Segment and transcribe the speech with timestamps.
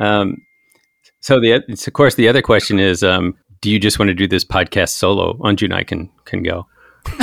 [0.00, 0.38] Um,
[1.20, 4.26] so the of course the other question is, um, do you just want to do
[4.26, 5.34] this podcast solo?
[5.34, 6.66] Anju and I can can go.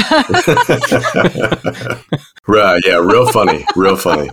[2.47, 2.81] right?
[2.85, 4.29] Yeah, real funny, real funny.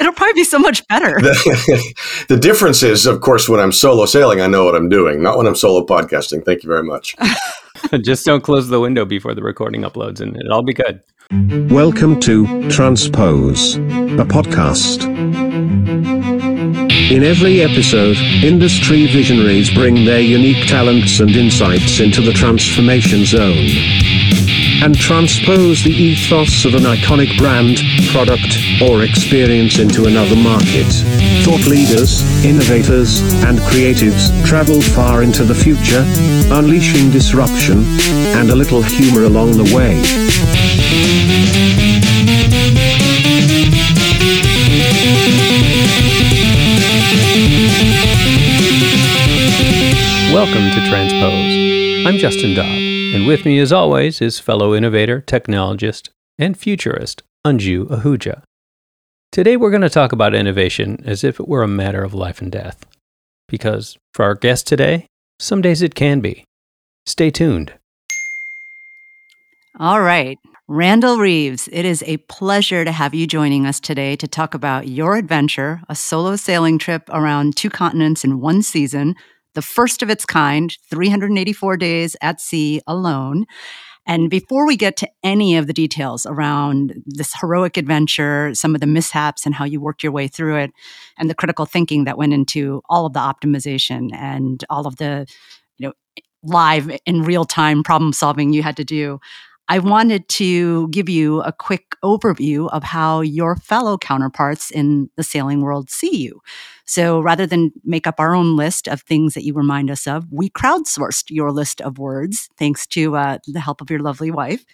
[0.00, 1.20] It'll probably be so much better.
[1.20, 1.94] The,
[2.28, 5.22] the, difference is, of course, when I'm solo sailing, I know what I'm doing.
[5.22, 6.44] Not when I'm solo podcasting.
[6.44, 7.14] Thank you very much.
[8.02, 11.02] Just don't close the window before the recording uploads, and it'll all be good.
[11.70, 15.47] Welcome to Transpose, a podcast.
[17.10, 23.66] In every episode, industry visionaries bring their unique talents and insights into the transformation zone
[24.82, 27.78] and transpose the ethos of an iconic brand,
[28.12, 30.86] product, or experience into another market.
[31.44, 36.04] Thought leaders, innovators, and creatives travel far into the future,
[36.52, 37.84] unleashing disruption
[38.36, 39.96] and a little humor along the way.
[50.38, 52.06] Welcome to Transpose.
[52.06, 57.86] I'm Justin Dobb, and with me, as always, is fellow innovator, technologist, and futurist Anju
[57.86, 58.42] Ahuja.
[59.32, 62.40] Today, we're going to talk about innovation as if it were a matter of life
[62.40, 62.86] and death.
[63.48, 65.06] Because for our guest today,
[65.40, 66.44] some days it can be.
[67.04, 67.72] Stay tuned.
[69.80, 70.38] All right.
[70.68, 74.86] Randall Reeves, it is a pleasure to have you joining us today to talk about
[74.86, 79.16] your adventure, a solo sailing trip around two continents in one season
[79.58, 83.44] the first of its kind, 384 days at sea alone.
[84.06, 88.80] And before we get to any of the details around this heroic adventure, some of
[88.80, 90.70] the mishaps and how you worked your way through it,
[91.18, 95.26] and the critical thinking that went into all of the optimization and all of the,
[95.76, 95.92] you know,
[96.44, 99.18] live in real time problem solving you had to do,
[99.70, 105.22] I wanted to give you a quick overview of how your fellow counterparts in the
[105.22, 106.40] sailing world see you.
[106.86, 110.24] So rather than make up our own list of things that you remind us of,
[110.32, 114.64] we crowdsourced your list of words thanks to uh, the help of your lovely wife.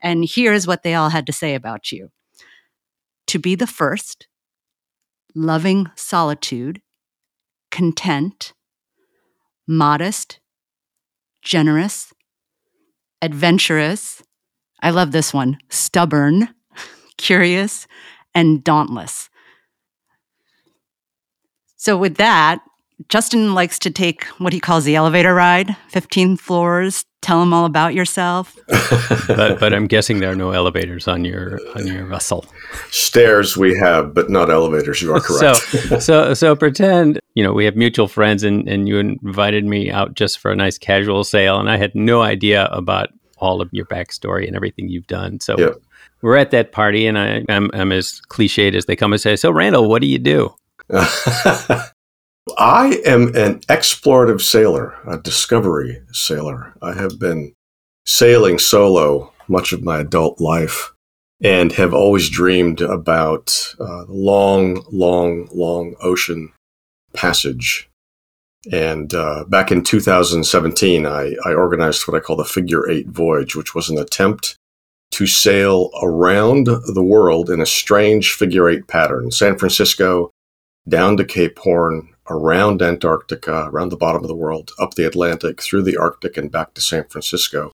[0.00, 2.10] And here's what they all had to say about you
[3.26, 4.28] to be the first,
[5.34, 6.80] loving solitude,
[7.72, 8.52] content,
[9.66, 10.38] modest,
[11.42, 12.12] generous,
[13.20, 14.22] adventurous,
[14.80, 16.48] I love this one stubborn,
[17.16, 17.86] curious,
[18.34, 19.30] and dauntless.
[21.76, 22.60] So, with that,
[23.08, 27.04] Justin likes to take what he calls the elevator ride 15 floors.
[27.20, 28.56] Tell him all about yourself.
[29.28, 32.46] but, but I'm guessing there are no elevators on your on your vessel.
[32.90, 35.02] Stairs we have, but not elevators.
[35.02, 35.58] You are correct.
[35.58, 39.90] so, so, so pretend you know we have mutual friends, and and you invited me
[39.90, 43.68] out just for a nice casual sail, and I had no idea about all of
[43.72, 45.40] your backstory and everything you've done.
[45.40, 45.56] So
[46.22, 49.36] we're at that party, and I, I'm, I'm as cliched as they come and say,
[49.36, 50.54] "So Randall, what do you do?"
[52.58, 56.74] I am an explorative sailor, a discovery sailor.
[56.80, 57.54] I have been
[58.04, 60.92] sailing solo much of my adult life
[61.42, 66.52] and have always dreamed about uh, long, long, long ocean
[67.12, 67.88] passage
[68.72, 73.54] and uh, back in 2017, I, I organized what I call the Figure Eight Voyage,
[73.54, 74.56] which was an attempt
[75.12, 80.30] to sail around the world in a strange figure eight pattern San Francisco,
[80.88, 85.62] down to Cape Horn, around Antarctica, around the bottom of the world, up the Atlantic,
[85.62, 87.70] through the Arctic, and back to San Francisco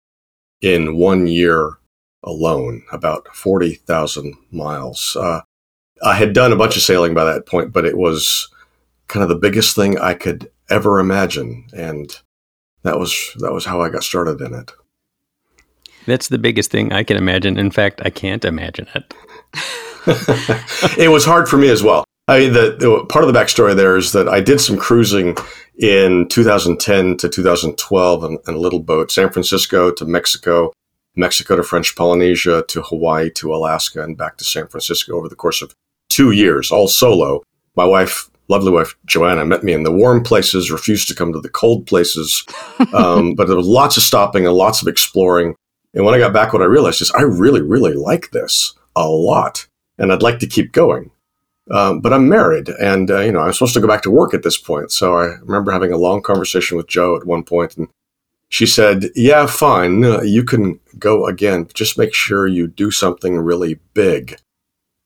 [0.60, 1.78] in one year
[2.24, 5.16] alone, about 40,000 miles.
[5.18, 5.40] Uh,
[6.02, 8.48] I had done a bunch of sailing by that point, but it was
[9.08, 11.66] kind of the biggest thing I could ever imagine.
[11.72, 12.10] And
[12.82, 14.72] that was that was how I got started in it.
[16.06, 17.58] That's the biggest thing I can imagine.
[17.58, 19.14] In fact, I can't imagine it.
[20.98, 22.04] it was hard for me as well.
[22.26, 25.36] I mean, the, the, part of the backstory there is that I did some cruising
[25.78, 30.72] in 2010 to 2012 in, in a little boat, San Francisco to Mexico,
[31.16, 35.34] Mexico to French Polynesia to Hawaii to Alaska, and back to San Francisco over the
[35.34, 35.74] course of
[36.08, 37.42] two years, all solo.
[37.74, 41.40] My wife lovely wife Joanna met me in the warm places, refused to come to
[41.40, 42.44] the cold places.
[42.94, 45.54] Um, but there was lots of stopping and lots of exploring.
[45.94, 49.06] And when I got back, what I realized is I really, really like this a
[49.06, 49.66] lot,
[49.98, 51.10] and I'd like to keep going.
[51.70, 54.34] Um, but I'm married, and uh, you know I'm supposed to go back to work
[54.34, 54.90] at this point.
[54.90, 57.88] So I remember having a long conversation with Joe at one point, and
[58.48, 61.68] she said, "Yeah, fine, you can go again.
[61.74, 64.36] Just make sure you do something really big."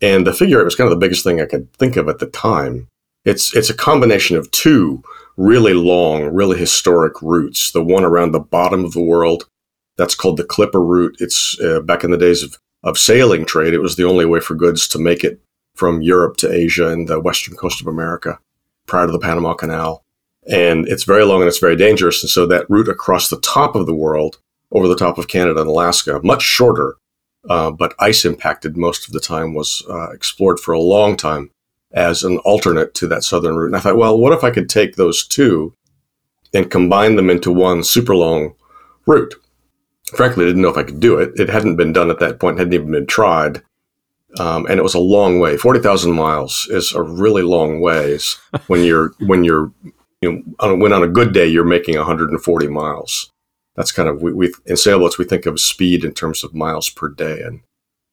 [0.00, 2.18] And the figure it was kind of the biggest thing I could think of at
[2.18, 2.88] the time.
[3.24, 5.02] It's it's a combination of two
[5.36, 7.70] really long, really historic routes.
[7.72, 9.48] The one around the bottom of the world,
[9.96, 11.16] that's called the Clipper route.
[11.18, 13.74] It's uh, back in the days of, of sailing trade.
[13.74, 15.40] It was the only way for goods to make it
[15.74, 18.38] from Europe to Asia and the western coast of America.
[18.86, 20.04] prior to the Panama Canal.
[20.46, 22.22] And it's very long and it's very dangerous.
[22.22, 24.38] And so that route across the top of the world,
[24.70, 26.96] over the top of Canada and Alaska, much shorter,
[27.48, 31.50] uh, but ice impacted most of the time, was uh, explored for a long time
[31.94, 33.66] as an alternate to that southern route.
[33.66, 35.74] And I thought, well, what if I could take those two
[36.52, 38.54] and combine them into one super long
[39.06, 39.34] route?
[40.14, 41.32] Frankly, I didn't know if I could do it.
[41.36, 43.62] It hadn't been done at that point, hadn't even been tried.
[44.38, 45.56] Um, and it was a long way.
[45.56, 48.36] Forty thousand miles is a really long ways
[48.66, 49.72] when you're when you're
[50.20, 53.30] you know on, when on a good day you're making 140 miles.
[53.76, 56.90] That's kind of we, we in sailboats we think of speed in terms of miles
[56.90, 57.60] per day, and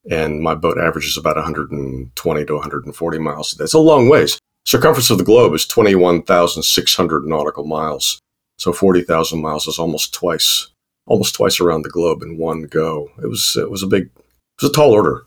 [0.09, 3.63] and my boat averages about 120 to 140 miles a day.
[3.63, 4.39] It's a long ways.
[4.65, 8.19] Circumference of the globe is 21,600 nautical miles,
[8.57, 10.67] so 40,000 miles is almost twice
[11.07, 13.09] almost twice around the globe in one go.
[13.21, 15.25] It was it was a big it was a tall order.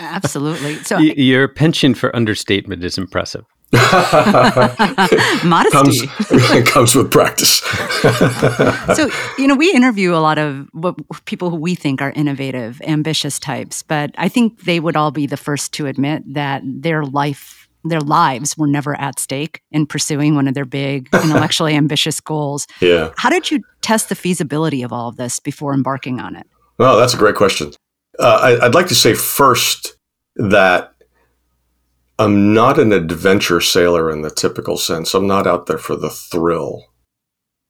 [0.00, 0.76] Absolutely.
[0.82, 3.44] So your penchant for understatement is impressive.
[5.44, 6.06] modesty.
[6.06, 7.58] comes, comes with practice.
[8.94, 10.94] so you know we interview a lot of what
[11.24, 15.26] people who we think are innovative ambitious types but i think they would all be
[15.26, 20.34] the first to admit that their life their lives were never at stake in pursuing
[20.34, 23.10] one of their big intellectually ambitious goals yeah.
[23.16, 26.46] how did you test the feasibility of all of this before embarking on it
[26.78, 27.72] Well, that's a great question.
[28.18, 29.96] Uh, I, I'd like to say first
[30.36, 30.93] that
[32.18, 35.14] I'm not an adventure sailor in the typical sense.
[35.14, 36.84] I'm not out there for the thrill.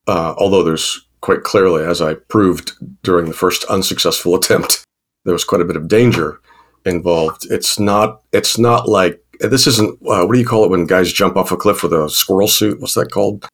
[0.06, 4.84] Uh, although there's quite clearly, as I proved during the first unsuccessful attempt,
[5.24, 6.40] there was quite a bit of danger
[6.84, 7.46] involved.
[7.50, 8.22] It's not.
[8.32, 9.98] It's not like this isn't.
[10.02, 12.48] Uh, what do you call it when guys jump off a cliff with a squirrel
[12.48, 12.80] suit?
[12.80, 13.48] What's that called?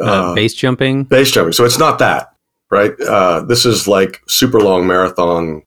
[0.00, 1.02] Uh, base jumping.
[1.04, 1.52] base jumping.
[1.52, 2.32] So it's not that,
[2.70, 2.92] right?
[3.00, 5.62] Uh, this is like super long marathon,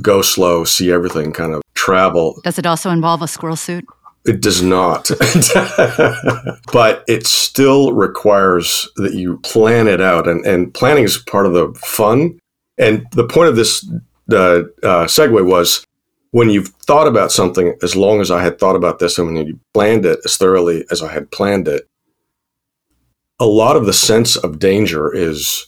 [0.00, 2.40] go slow, see everything kind of travel.
[2.44, 3.84] does it also involve a squirrel suit
[4.26, 5.10] It does not.
[6.72, 10.26] but it still requires that you plan it out.
[10.26, 12.38] And, and planning is part of the fun.
[12.78, 13.86] And the point of this
[14.32, 15.86] uh, uh, segue was
[16.30, 19.46] when you've thought about something as long as I had thought about this and when
[19.46, 21.86] you planned it as thoroughly as I had planned it,
[23.38, 25.66] a lot of the sense of danger is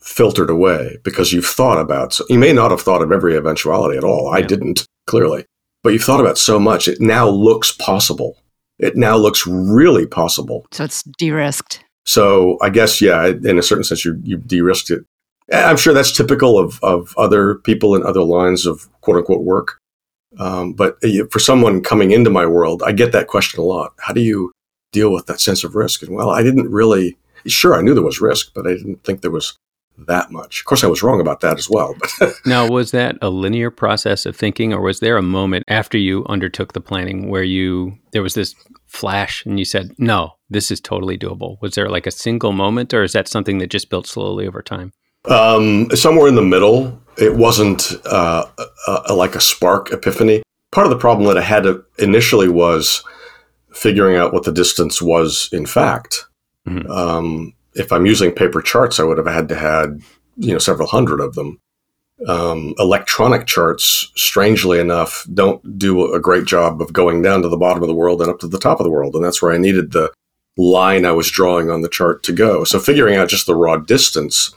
[0.00, 3.98] filtered away because you've thought about so you may not have thought of every eventuality
[3.98, 5.46] at all i didn't clearly.
[5.82, 8.36] But you've thought about so much it now looks possible.
[8.78, 10.66] It now looks really possible.
[10.72, 11.84] So it's de-risked.
[12.04, 15.04] So i guess yeah in a certain sense you, you de-risked it.
[15.52, 19.78] I'm sure that's typical of, of other people in other lines of quote unquote work.
[20.38, 23.94] Um, but uh, for someone coming into my world i get that question a lot.
[24.00, 24.52] How do you
[24.92, 26.02] deal with that sense of risk?
[26.02, 27.16] And well i didn't really
[27.46, 29.56] sure i knew there was risk but i didn't think there was
[30.06, 33.16] that much of course i was wrong about that as well but Now, was that
[33.20, 37.28] a linear process of thinking, or was there a moment after you undertook the planning
[37.28, 38.54] where you there was this
[38.86, 41.60] flash and you said, "No, this is totally doable"?
[41.60, 44.62] Was there like a single moment, or is that something that just built slowly over
[44.62, 44.92] time?
[45.26, 48.46] Um, somewhere in the middle, it wasn't uh,
[48.86, 50.42] a, a, like a spark epiphany.
[50.70, 51.66] Part of the problem that I had
[51.98, 53.02] initially was
[53.72, 56.26] figuring out what the distance was in fact.
[56.68, 56.88] Mhm.
[56.88, 60.02] Um, if I'm using paper charts, I would have had to had
[60.36, 61.60] you know several hundred of them.
[62.26, 67.58] Um, electronic charts, strangely enough, don't do a great job of going down to the
[67.58, 69.52] bottom of the world and up to the top of the world, and that's where
[69.52, 70.10] I needed the
[70.56, 72.64] line I was drawing on the chart to go.
[72.64, 74.56] So figuring out just the raw distance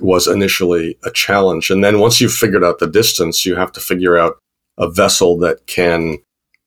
[0.00, 1.70] was initially a challenge.
[1.70, 4.38] And then once you've figured out the distance, you have to figure out
[4.78, 6.18] a vessel that can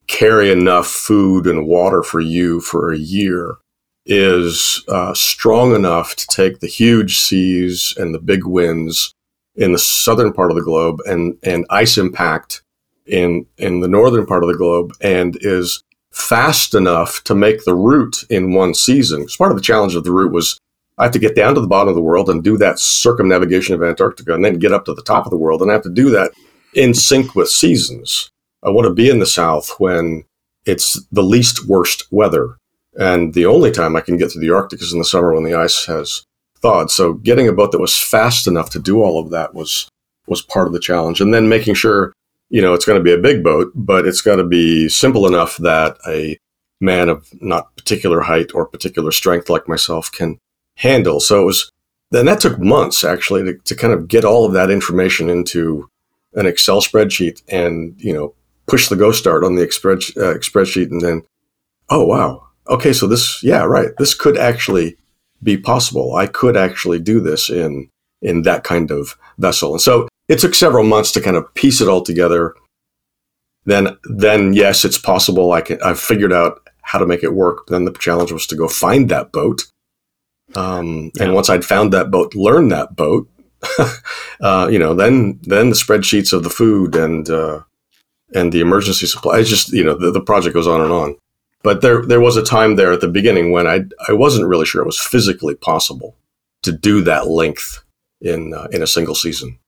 [0.08, 3.58] carry enough food and water for you for a year
[4.08, 9.14] is uh, strong enough to take the huge seas and the big winds
[9.56, 12.62] in the southern part of the globe and, and ice impact
[13.06, 17.76] in, in the northern part of the globe and is fast enough to make the
[17.76, 19.22] route in one season.
[19.22, 20.58] 'Cause part of the challenge of the route was
[20.98, 23.76] I have to get down to the bottom of the world and do that circumnavigation
[23.76, 25.62] of Antarctica and then get up to the top of the world.
[25.62, 26.32] And I have to do that
[26.74, 28.32] in sync with seasons.
[28.64, 30.24] I want to be in the South when
[30.66, 32.58] it's the least worst weather.
[32.98, 35.44] And the only time I can get to the Arctic is in the summer when
[35.44, 36.26] the ice has
[36.62, 36.90] thawed.
[36.90, 39.88] So getting a boat that was fast enough to do all of that was
[40.28, 41.22] was part of the challenge.
[41.22, 42.14] And then making sure,
[42.50, 45.26] you know, it's going to be a big boat, but it's got to be simple
[45.26, 46.38] enough that a
[46.82, 50.38] man of not particular height or particular strength like myself can
[50.76, 51.20] handle.
[51.20, 51.72] So it was,
[52.12, 55.90] then that took months actually to, to kind of get all of that information into
[56.34, 58.34] an Excel spreadsheet and, you know,
[58.68, 61.24] push the go start on the Express, uh, spreadsheet and then,
[61.90, 62.47] oh, wow.
[62.70, 62.94] Okay.
[62.94, 63.90] So this, yeah, right.
[63.98, 64.98] This could actually
[65.44, 66.16] be possible.
[66.16, 67.90] I could actually do this in,
[68.22, 69.74] in that kind of vessel.
[69.74, 72.56] And so it took several months to kind of piece it all together.
[73.66, 75.52] Then, then yes, it's possible.
[75.52, 77.68] I can, I've figured out how to make it work.
[77.68, 79.66] Then the challenge was to go find that boat.
[80.56, 81.26] Um, yeah.
[81.26, 83.30] And once I'd found that boat, learn that boat,
[84.42, 87.62] uh, you know, then then the spreadsheets of the food and uh,
[88.34, 89.40] and the emergency supply.
[89.40, 91.16] It's just you know the, the project goes on and on.
[91.64, 94.66] But there there was a time there at the beginning when I I wasn't really
[94.66, 96.16] sure it was physically possible
[96.64, 97.84] to do that length
[98.22, 99.60] in uh, in a single season.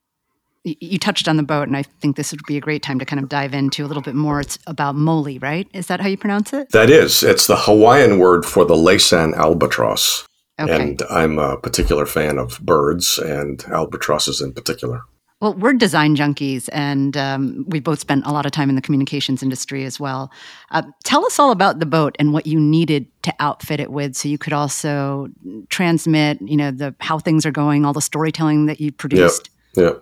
[0.62, 3.06] You touched on the boat, and I think this would be a great time to
[3.06, 4.40] kind of dive into a little bit more.
[4.40, 5.66] It's about Moli, right?
[5.72, 6.68] Is that how you pronounce it?
[6.72, 7.22] That is.
[7.22, 10.26] It's the Hawaiian word for the Laysan albatross.
[10.60, 10.90] Okay.
[10.90, 15.00] And I'm a particular fan of birds and albatrosses in particular.
[15.40, 18.82] Well, we're design junkies, and um, we both spent a lot of time in the
[18.82, 20.30] communications industry as well.
[20.70, 24.14] Uh, tell us all about the boat and what you needed to outfit it with,
[24.14, 25.28] so you could also
[25.70, 29.48] transmit, you know, the how things are going, all the storytelling that you produced.
[29.74, 29.92] Yeah, yeah.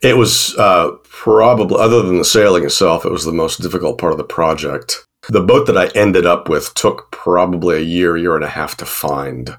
[0.00, 4.12] It was uh, probably, other than the sailing itself, it was the most difficult part
[4.12, 5.04] of the project.
[5.28, 8.76] The boat that I ended up with took probably a year, year and a half
[8.78, 9.56] to find.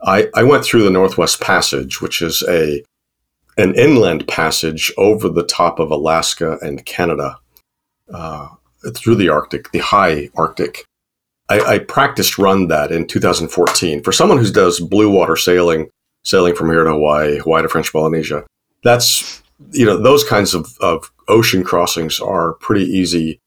[0.00, 2.82] I, I went through the Northwest Passage, which is a
[3.58, 7.38] an inland passage over the top of Alaska and Canada
[8.12, 8.48] uh,
[8.94, 10.84] through the Arctic, the high Arctic.
[11.50, 14.02] I, I, practiced run that in 2014.
[14.02, 15.88] For someone who does blue water sailing,
[16.24, 18.44] sailing from here to Hawaii, Hawaii to French Polynesia,
[18.84, 23.40] that's you know those kinds of, of ocean crossings are pretty easy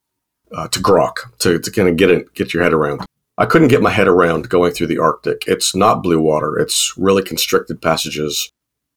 [0.51, 3.05] uh, to grok to, to kind of get it get your head around.
[3.37, 5.43] I couldn't get my head around going through the Arctic.
[5.47, 6.57] It's not blue water.
[6.59, 8.51] It's really constricted passages,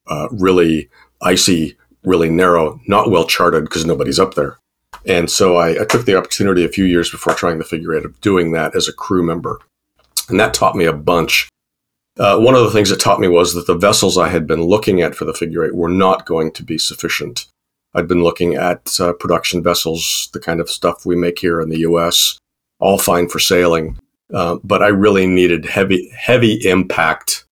[0.07, 0.91] uh, really
[1.25, 4.59] icy, really narrow, not well charted because nobody's up there.
[5.07, 8.05] And so I, I, took the opportunity a few years before trying the figure eight
[8.05, 9.61] of doing that as a crew member.
[10.29, 11.49] And that taught me a bunch.
[12.19, 14.63] Uh, one of the things it taught me was that the vessels I had been
[14.63, 17.47] looking at for the figure eight were not going to be sufficient.
[17.95, 21.69] I'd been looking at uh, production vessels, the kind of stuff we make here in
[21.69, 22.39] the US,
[22.79, 23.99] all fine for sailing.
[24.33, 27.44] Uh, but I really needed heavy, heavy impact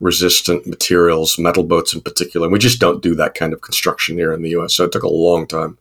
[0.00, 2.46] resistant materials, metal boats in particular.
[2.46, 4.74] And we just don't do that kind of construction here in the U.S.
[4.74, 5.78] So it took a long time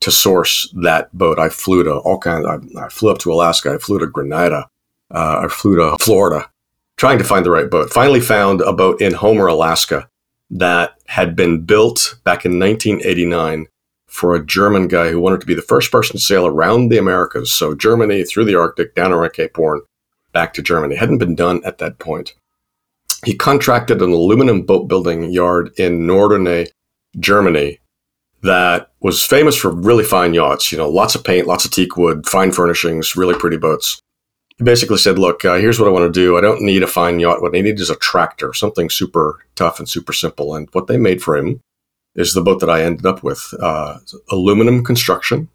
[0.00, 1.38] to source that boat.
[1.38, 2.46] I flew to all kinds.
[2.46, 3.74] I, I flew up to Alaska.
[3.74, 4.68] I flew to Grenada.
[5.10, 6.48] Uh, I flew to Florida,
[6.96, 7.92] trying to find the right boat.
[7.92, 10.08] Finally, found a boat in Homer, Alaska,
[10.50, 13.66] that had been built back in 1989
[14.06, 16.98] for a German guy who wanted to be the first person to sail around the
[16.98, 17.50] Americas.
[17.50, 19.82] So Germany through the Arctic, down around Cape Horn,
[20.32, 20.94] back to Germany.
[20.94, 22.34] It hadn't been done at that point.
[23.24, 26.68] He contracted an aluminum boat building yard in Norderney,
[27.18, 27.78] Germany,
[28.42, 30.72] that was famous for really fine yachts.
[30.72, 34.00] You know, lots of paint, lots of teak wood, fine furnishings, really pretty boats.
[34.56, 36.36] He basically said, "Look, uh, here's what I want to do.
[36.36, 37.42] I don't need a fine yacht.
[37.42, 40.96] What I need is a tractor, something super tough and super simple." And what they
[40.96, 41.60] made for him
[42.14, 43.98] is the boat that I ended up with: uh,
[44.30, 45.48] aluminum construction,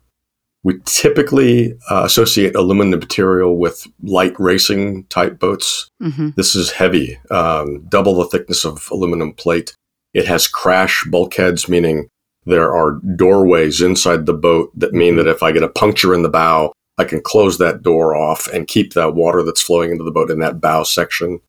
[0.66, 5.92] we typically uh, associate aluminum material with light racing type boats.
[6.02, 6.30] Mm-hmm.
[6.36, 9.76] This is heavy, um, double the thickness of aluminum plate.
[10.16, 12.10] It has crash bulkheads, meaning
[12.48, 15.26] there are doorways inside the boat that mean mm-hmm.
[15.26, 18.48] that if I get a puncture in the bow, I can close that door off
[18.48, 21.42] and keep that water that's flowing into the boat in that bow section.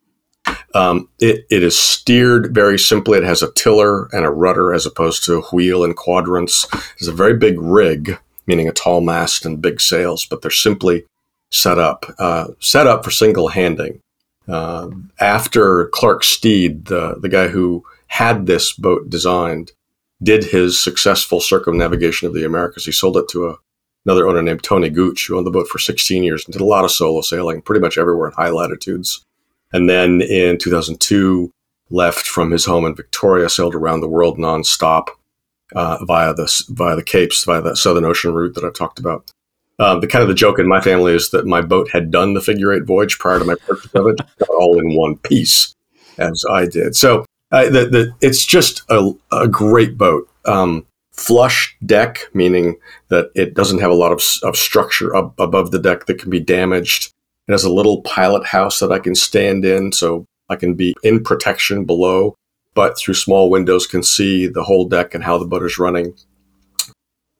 [0.74, 3.16] Um, it, it is steered very simply.
[3.16, 6.66] It has a tiller and a rudder as opposed to a wheel and quadrants.
[6.98, 11.04] It's a very big rig meaning a tall mast and big sails, but they're simply
[11.50, 14.00] set up, uh, set up for single handing.
[14.48, 14.88] Uh,
[15.20, 19.72] after Clark Steed, the, the guy who had this boat designed,
[20.22, 23.58] did his successful circumnavigation of the Americas, he sold it to a,
[24.04, 26.66] another owner named Tony Gooch, who owned the boat for 16 years and did a
[26.66, 29.24] lot of solo sailing, pretty much everywhere in high latitudes.
[29.72, 31.50] And then in 2002,
[31.90, 35.08] left from his home in Victoria, sailed around the world nonstop,
[35.74, 39.30] uh, via the via the Capes, via that Southern Ocean route that I've talked about.
[39.78, 42.32] Um, the kind of the joke in my family is that my boat had done
[42.32, 45.74] the figure eight voyage prior to my purchase of it, all in one piece,
[46.16, 46.96] as I did.
[46.96, 50.28] So the, the, it's just a, a great boat.
[50.44, 52.76] Um, flush deck, meaning
[53.08, 56.30] that it doesn't have a lot of, of structure up above the deck that can
[56.30, 57.12] be damaged.
[57.48, 60.94] It has a little pilot house that I can stand in, so I can be
[61.02, 62.34] in protection below
[62.76, 66.14] but through small windows can see the whole deck and how the is running.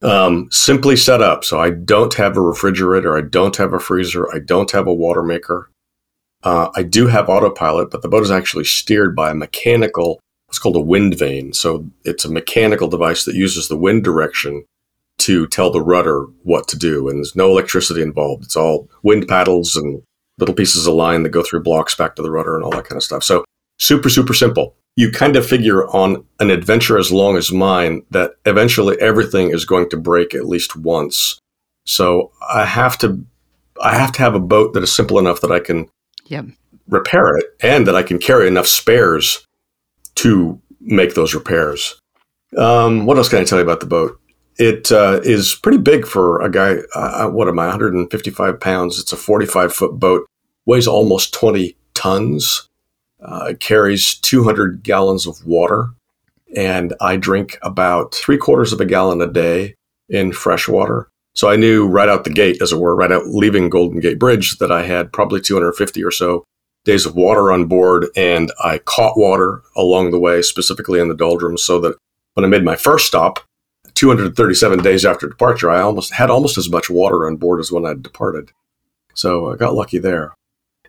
[0.03, 1.45] Um, simply set up.
[1.45, 3.17] So I don't have a refrigerator.
[3.17, 4.27] I don't have a freezer.
[4.35, 5.71] I don't have a water maker.
[6.43, 10.59] Uh, I do have autopilot, but the boat is actually steered by a mechanical, what's
[10.59, 11.53] called a wind vane.
[11.53, 14.65] So it's a mechanical device that uses the wind direction
[15.19, 17.09] to tell the rudder what to do.
[17.09, 18.45] And there's no electricity involved.
[18.45, 20.03] It's all wind paddles and
[20.39, 22.85] little pieces of line that go through blocks back to the rudder and all that
[22.85, 23.23] kind of stuff.
[23.23, 23.45] So
[23.79, 28.33] super, super simple you kind of figure on an adventure as long as mine that
[28.47, 31.39] eventually everything is going to break at least once.
[31.85, 33.25] So I have to
[33.83, 35.89] I have to have a boat that is simple enough that I can
[36.29, 36.47] Yep.
[36.89, 39.47] repair it and that I can carry enough spares
[40.17, 42.01] to make those repairs.
[42.57, 44.19] Um, what else can I tell you about the boat?
[44.59, 46.79] It uh, is pretty big for a guy.
[46.95, 47.67] Uh, what am I?
[47.67, 48.99] 155 pounds.
[48.99, 50.27] It's a 45 foot boat.
[50.65, 52.67] Weighs almost 20 tons.
[53.21, 55.91] Uh, it carries 200 gallons of water,
[56.55, 59.75] and I drink about three quarters of a gallon a day
[60.09, 61.09] in fresh water.
[61.35, 64.19] So I knew right out the gate, as it were, right out leaving Golden Gate
[64.19, 66.45] Bridge, that I had probably 250 or so
[66.85, 71.15] days of water on board, and I caught water along the way, specifically in the
[71.15, 71.97] doldrums, so that
[72.35, 73.41] when I made my first stop,
[73.95, 77.85] 237 days after departure, I almost had almost as much water on board as when
[77.85, 78.53] I departed.
[79.15, 80.35] So I got lucky there.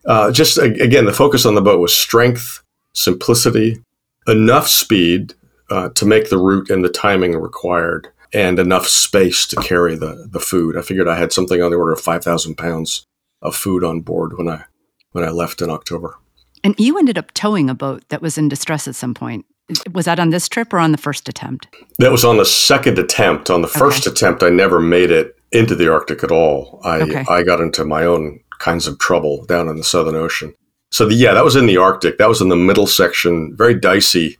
[0.07, 3.81] Uh, just again, the focus on the boat was strength, simplicity,
[4.27, 5.33] enough speed
[5.69, 10.27] uh, to make the route and the timing required, and enough space to carry the
[10.31, 10.77] the food.
[10.77, 13.05] I figured I had something on the order of 5,000 pounds
[13.41, 14.63] of food on board when I
[15.11, 16.17] when I left in October.
[16.63, 19.45] And you ended up towing a boat that was in distress at some point.
[19.93, 21.67] Was that on this trip or on the first attempt?
[21.99, 23.49] That was on the second attempt.
[23.49, 24.13] On the first Okay.
[24.13, 26.79] attempt, I never made it into the Arctic at all.
[26.83, 27.25] I Okay.
[27.29, 30.53] I got into my own kinds of trouble down in the Southern Ocean.
[30.91, 32.17] So the, yeah, that was in the Arctic.
[32.17, 34.37] That was in the middle section, very dicey.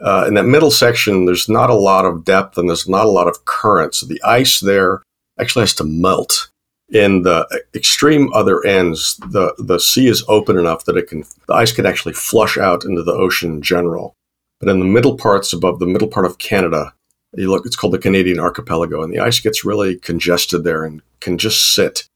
[0.00, 3.10] Uh, in that middle section, there's not a lot of depth and there's not a
[3.10, 3.94] lot of current.
[3.94, 5.02] So the ice there
[5.38, 6.50] actually has to melt.
[6.90, 11.52] In the extreme other ends, the the sea is open enough that it can the
[11.52, 14.14] ice can actually flush out into the ocean in general.
[14.58, 16.94] But in the middle parts above the middle part of Canada,
[17.34, 21.02] you look it's called the Canadian archipelago, and the ice gets really congested there and
[21.20, 22.06] can just sit.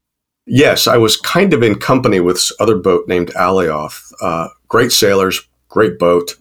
[0.46, 4.12] Yes, I was kind of in company with this other boat named Alioth.
[4.20, 6.36] Uh, great sailors, great boat,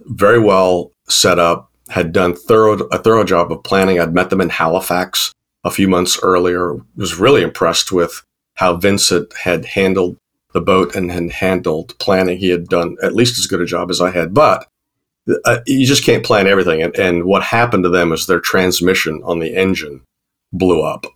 [0.00, 1.70] very well set up.
[1.88, 4.00] Had done thorough a thorough job of planning.
[4.00, 6.74] I'd met them in Halifax a few months earlier.
[6.96, 8.24] Was really impressed with
[8.54, 10.16] how Vincent had handled
[10.52, 12.38] the boat and had handled planning.
[12.38, 14.66] He had done at least as good a job as I had, but
[15.44, 16.82] uh, you just can't plan everything.
[16.82, 20.02] And, and what happened to them is their transmission on the engine
[20.52, 21.06] blew up.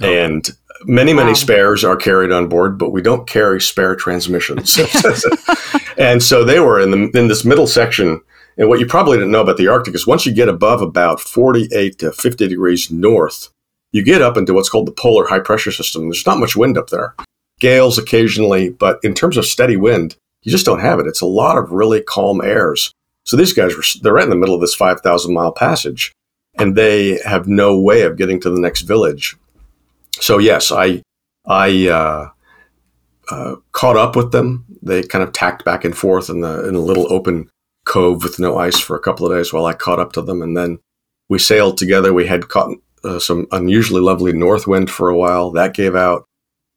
[0.00, 0.06] Oh.
[0.06, 0.50] And
[0.86, 1.34] many, many Wow.
[1.34, 4.78] spares are carried on board, but we don't carry spare transmissions.
[5.98, 8.20] and so they were in the in this middle section.
[8.58, 11.20] And what you probably didn't know about the Arctic is once you get above about
[11.20, 13.48] 48 to 50 degrees north,
[13.92, 16.08] you get up into what's called the polar high pressure system.
[16.08, 17.14] There's not much wind up there.
[17.60, 21.06] Gales occasionally, but in terms of steady wind, you just don't have it.
[21.06, 22.92] It's a lot of really calm airs.
[23.24, 26.12] So these guys were they're right in the middle of this 5,000 mile passage,
[26.58, 29.36] and they have no way of getting to the next village.
[30.20, 31.02] So yes, I
[31.46, 32.28] I uh,
[33.30, 34.64] uh, caught up with them.
[34.82, 37.50] They kind of tacked back and forth in the in a little open
[37.84, 40.42] cove with no ice for a couple of days while I caught up to them,
[40.42, 40.78] and then
[41.28, 42.12] we sailed together.
[42.12, 45.50] We had caught uh, some unusually lovely north wind for a while.
[45.50, 46.24] That gave out.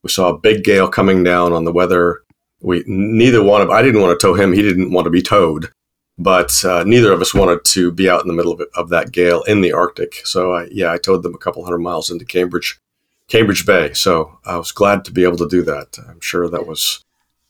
[0.04, 2.22] We saw a big gale coming down on the weather.
[2.62, 4.54] We neither one of I didn't want to tow him.
[4.54, 5.72] He didn't want to be towed,
[6.18, 8.90] but uh, neither of us wanted to be out in the middle of, it, of
[8.90, 10.22] that gale in the Arctic.
[10.26, 12.80] So I, yeah, I towed them a couple hundred miles into Cambridge,
[13.28, 13.94] Cambridge Bay.
[13.94, 15.98] So I was glad to be able to do that.
[16.08, 17.02] I'm sure that was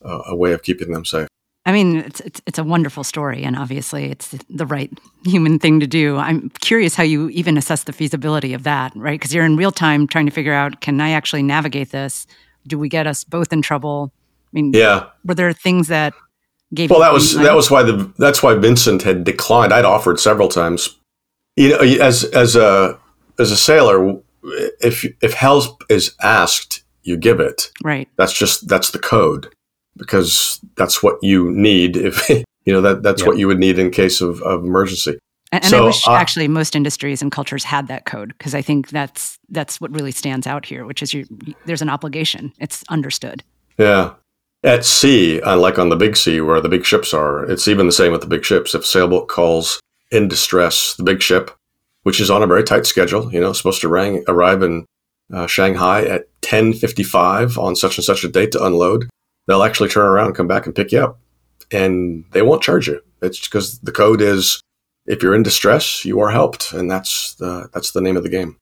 [0.04, 1.28] uh, a way of keeping them safe.
[1.68, 4.92] I mean, it's, it's it's a wonderful story, and obviously, it's the right
[5.26, 6.16] human thing to do.
[6.18, 9.20] I'm curious how you even assess the feasibility of that, right?
[9.20, 12.28] Because you're in real time trying to figure out: can I actually navigate this?
[12.68, 14.12] Do we get us both in trouble?
[14.14, 15.08] I mean, Yeah.
[15.26, 16.14] were there things that
[16.72, 16.92] gave?
[16.92, 19.74] Well, you that was that was why the that's why Vincent had declined.
[19.74, 20.96] I'd offered several times.
[21.56, 23.00] You know, as as a
[23.40, 24.22] as a sailor,
[24.82, 27.72] if if help is asked, you give it.
[27.84, 28.08] right.
[28.18, 29.52] That's just that's the code
[29.98, 31.96] because that's what you need.
[31.98, 32.30] If
[32.66, 33.28] you know that that's Yeah.
[33.28, 35.18] what you would need in case of, of emergency.
[35.52, 38.62] And, and I wish uh, actually most industries and cultures had that code because I
[38.62, 41.26] think that's that's what really stands out here, which is you,
[41.66, 42.52] there's an obligation.
[42.60, 43.44] It's understood.
[43.78, 44.14] Yeah.
[44.64, 47.92] At sea, unlike on the big sea where the big ships are, it's even the
[47.92, 48.74] same with the big ships.
[48.74, 49.80] If a sailboat calls
[50.12, 51.52] in distress the big ship,
[52.06, 54.86] which is on a very tight schedule, you know, supposed to rang, arrive in
[55.34, 59.10] uh, Shanghai at 10:55 on such and such a date to unload,
[59.48, 61.20] they'll actually turn around and come back and pick you up,
[61.72, 63.02] and they won't charge you.
[63.24, 64.62] It's because the code is
[65.08, 68.30] if you're in distress, you are helped, and that's the that's the name of the
[68.30, 68.58] game.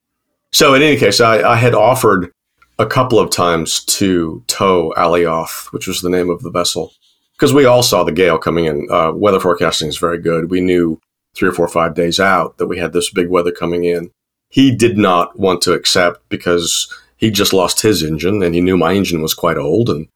[0.54, 2.32] So in any case, I, I had offered
[2.80, 6.94] a couple of times to tow Alioth, which was the name of the vessel,
[7.34, 8.88] because we all saw the gale coming in.
[8.90, 10.50] Uh, weather forecasting is very good.
[10.50, 11.02] We knew
[11.36, 14.12] three or four or five days out that we had this big weather coming in.
[14.50, 18.78] He did not want to accept because he just lost his engine, and he knew
[18.78, 20.08] my engine was quite old, and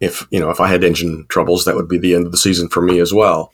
[0.00, 2.38] if you know if I had engine troubles, that would be the end of the
[2.38, 3.52] season for me as well.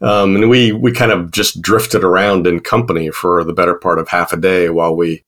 [0.00, 3.98] Um, and we we kind of just drifted around in company for the better part
[3.98, 5.24] of half a day while we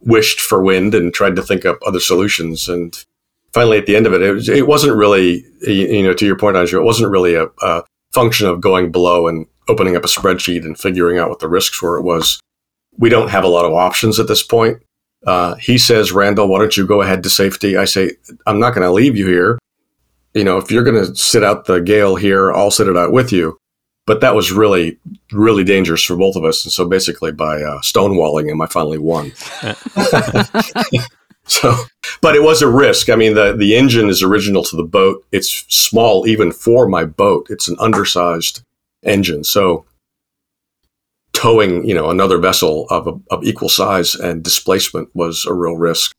[0.00, 2.68] wished for wind and tried to think up other solutions.
[2.68, 3.02] And
[3.52, 6.36] finally, at the end of it, it, was, it wasn't really, you know, to your
[6.36, 10.08] point, Andrew, it wasn't really a, a function of going below and opening up a
[10.08, 11.98] spreadsheet and figuring out what the risks were.
[11.98, 12.40] It was,
[12.96, 14.82] we don't have a lot of options at this point.
[15.26, 17.76] Uh, he says, Randall, why don't you go ahead to safety?
[17.76, 18.12] I say,
[18.46, 19.58] I'm not going to leave you here.
[20.34, 23.12] You know, if you're going to sit out the gale here, I'll sit it out
[23.12, 23.56] with you.
[24.06, 24.98] But that was really,
[25.32, 26.62] really dangerous for both of us.
[26.64, 29.32] And so basically, by uh, stonewalling him, I finally won.
[31.46, 31.74] so,
[32.20, 33.08] but it was a risk.
[33.08, 35.24] I mean, the, the engine is original to the boat.
[35.32, 37.46] It's small even for my boat.
[37.48, 38.62] It's an undersized
[39.04, 39.44] engine.
[39.44, 39.86] So
[41.32, 46.12] towing, you know, another vessel of, of equal size and displacement was a real risk.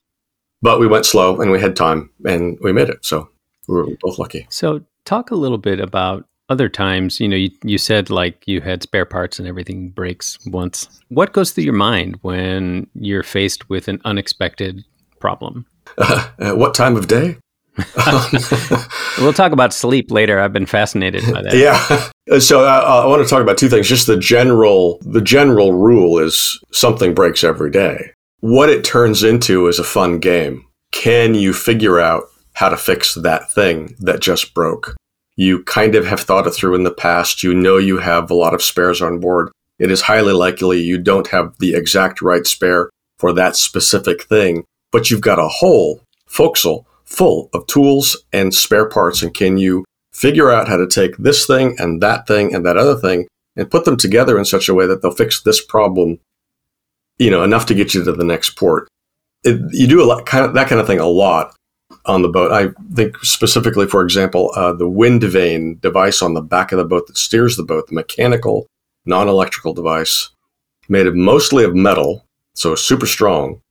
[0.62, 3.06] But we went slow and we had time and we made it.
[3.06, 3.30] So
[3.68, 4.48] we were both lucky.
[4.50, 7.20] So talk a little bit about other times.
[7.20, 11.02] You know, you, you said like you had spare parts and everything breaks once.
[11.10, 14.84] What goes through your mind when you're faced with an unexpected
[15.20, 15.66] problem?
[16.38, 17.38] Uh, what time of day?
[19.20, 20.40] we'll talk about sleep later.
[20.40, 21.56] I've been fascinated by that.
[21.56, 22.40] Yeah.
[22.40, 23.88] So uh, I want to talk about two things.
[23.88, 28.12] Just the general, the general rule is something breaks every day.
[28.40, 30.66] What it turns into is a fun game.
[30.92, 34.96] Can you figure out how to fix that thing that just broke?
[35.36, 37.44] You kind of have thought it through in the past.
[37.44, 39.52] You know you have a lot of spares on board.
[39.78, 44.64] It is highly likely you don't have the exact right spare for that specific thing,
[44.92, 49.22] but you've got a whole forecastle full of tools and spare parts.
[49.22, 52.78] And can you figure out how to take this thing and that thing and that
[52.78, 56.20] other thing and put them together in such a way that they'll fix this problem,
[57.18, 58.88] you know, enough to get you to the next port?
[59.44, 61.56] It, you do a lot, kind of that kind of thing a lot
[62.06, 62.52] on the boat.
[62.52, 66.86] I think specifically, for example, uh, the wind vane device on the back of the
[66.86, 68.68] boat that steers the boat, the mechanical,
[69.06, 70.30] non-electrical device,
[70.90, 73.62] made of mostly of metal, so super strong,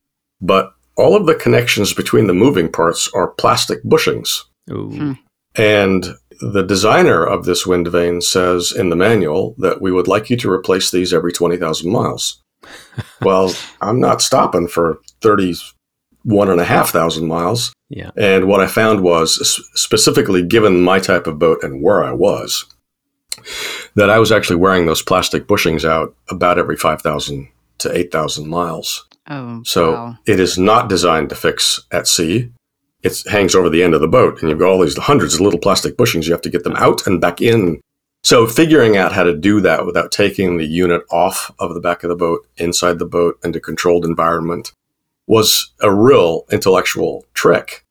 [0.41, 4.41] but all of the connections between the moving parts are plastic bushings.
[4.67, 5.13] Hmm.
[5.55, 6.07] And
[6.41, 10.37] the designer of this wind vane says in the manual that we would like you
[10.37, 12.41] to replace these every 20,000 miles.
[13.21, 17.73] well, I'm not stopping for 31 and a half thousand miles.
[17.89, 18.11] Yeah.
[18.17, 22.65] And what I found was specifically given my type of boat and where I was,
[23.95, 29.07] that I was actually wearing those plastic bushings out about every 5,000 to 8,000 miles.
[29.27, 30.17] Oh, So wow.
[30.25, 32.51] it is not designed to fix at sea.
[33.01, 35.41] It hangs over the end of the boat, and you've got all these hundreds of
[35.41, 36.25] little plastic bushings.
[36.25, 37.81] You have to get them out and back in.
[38.23, 42.03] So figuring out how to do that without taking the unit off of the back
[42.03, 44.71] of the boat, inside the boat, into controlled environment
[45.27, 47.83] was a real intellectual trick.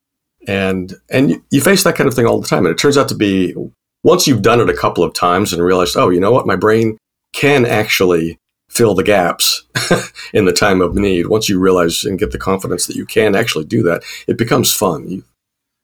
[0.46, 2.66] And and you, you face that kind of thing all the time.
[2.66, 3.54] And it turns out to be
[4.02, 6.56] once you've done it a couple of times and realized, oh, you know what, my
[6.56, 6.98] brain
[7.32, 8.38] can actually
[8.74, 9.64] fill the gaps
[10.34, 11.28] in the time of need.
[11.28, 14.72] Once you realize and get the confidence that you can actually do that, it becomes
[14.72, 15.08] fun.
[15.08, 15.24] You,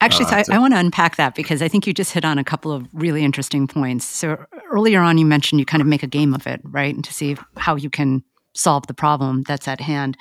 [0.02, 2.12] Actually, Uh, so I, so- I want to unpack that because I think you just
[2.12, 4.04] hit on a couple of really interesting points.
[4.06, 6.94] So earlier on, you mentioned you kind of make a game of it, right?
[6.94, 8.24] And to see how you can
[8.54, 10.16] solve the problem that's at hand.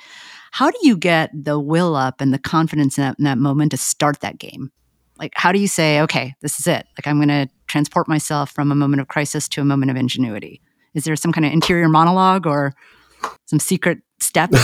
[0.52, 3.70] How do you get the will up and the confidence in that, in that moment
[3.70, 4.70] to start that game?
[5.18, 6.86] Like, how do you say, okay, this is it?
[6.98, 9.96] Like, I'm going to transport myself from a moment of crisis to a moment of
[9.96, 10.60] ingenuity.
[10.94, 12.74] Is there some kind of interior monologue or
[13.46, 14.50] some secret step?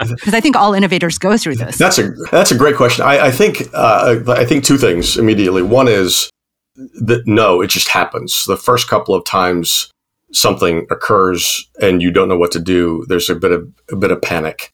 [0.00, 1.78] Because I think all innovators go through this.
[1.78, 3.04] That's a that's a great question.
[3.04, 5.62] I, I think uh, I think two things immediately.
[5.62, 6.30] One is
[6.74, 8.46] that no, it just happens.
[8.46, 9.90] The first couple of times
[10.32, 14.10] something occurs and you don't know what to do, there's a bit of a bit
[14.10, 14.72] of panic,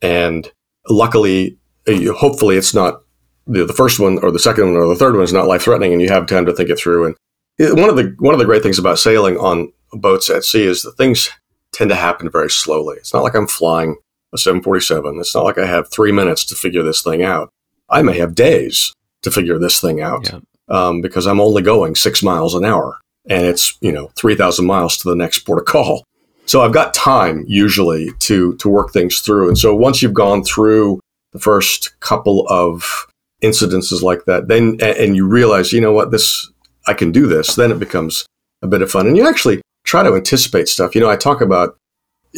[0.00, 0.50] and
[0.88, 3.02] luckily, uh, hopefully, it's not
[3.46, 5.62] the, the first one or the second one or the third one is not life
[5.62, 7.06] threatening, and you have time to think it through.
[7.06, 10.64] And one of the one of the great things about sailing on boats at sea
[10.64, 11.30] is that things
[11.72, 12.96] tend to happen very slowly.
[12.96, 13.96] It's not like I'm flying
[14.32, 15.18] a 747.
[15.20, 17.50] It's not like I have three minutes to figure this thing out.
[17.88, 20.40] I may have days to figure this thing out Yeah.
[20.68, 22.98] um, because I'm only going six miles an hour
[23.28, 26.04] and it's, you know, 3,000 miles to the next port of call.
[26.46, 29.48] So I've got time usually to, to work things through.
[29.48, 31.00] And so once you've gone through
[31.32, 33.06] the first couple of
[33.42, 36.50] incidences like that, then, and you realize, you know what, this,
[36.86, 38.26] I can do this, then it becomes
[38.62, 39.06] a bit of fun.
[39.06, 40.94] And you actually try to anticipate stuff.
[40.94, 41.78] You know, I talk about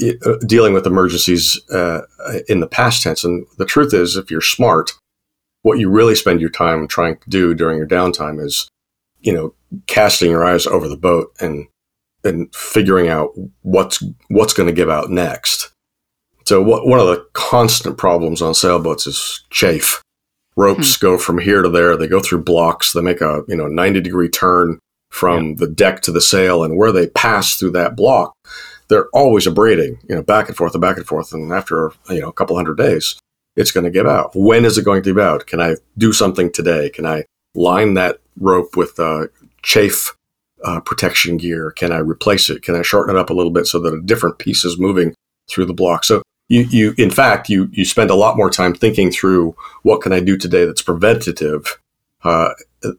[0.00, 2.02] uh, dealing with emergencies uh,
[2.48, 3.24] in the past tense.
[3.24, 4.92] And the truth is, if you're smart,
[5.62, 8.68] what you really spend your time trying to do during your downtime is,
[9.18, 9.52] you know,
[9.88, 11.66] casting your eyes over the boat and
[12.22, 13.30] and figuring out
[13.62, 15.72] what's what's going to give out next.
[16.44, 20.00] So what, one of the constant problems on sailboats is chafe.
[20.56, 21.96] Ropes go from here to there.
[21.96, 22.92] They go through blocks.
[22.92, 24.78] They make a you know ninety degree turn
[25.10, 28.34] from the deck to the sail, and where they pass through that block,
[28.88, 31.32] they're always abrading, you know, back and forth and back and forth.
[31.32, 33.16] And after you know a couple hundred days,
[33.56, 34.32] it's going to give out.
[34.34, 35.46] When is it going to give out?
[35.46, 36.90] Can I do something today?
[36.90, 39.26] Can I line that rope with uh,
[39.62, 40.14] chafe
[40.64, 41.70] uh, protection gear?
[41.70, 42.62] Can I replace it?
[42.62, 45.14] Can I shorten it up a little bit so that a different piece is moving
[45.48, 46.04] through the block?
[46.04, 50.00] So you, you in fact, you, you spend a lot more time thinking through what
[50.00, 51.78] can I do today that's preventative,
[52.24, 52.50] uh,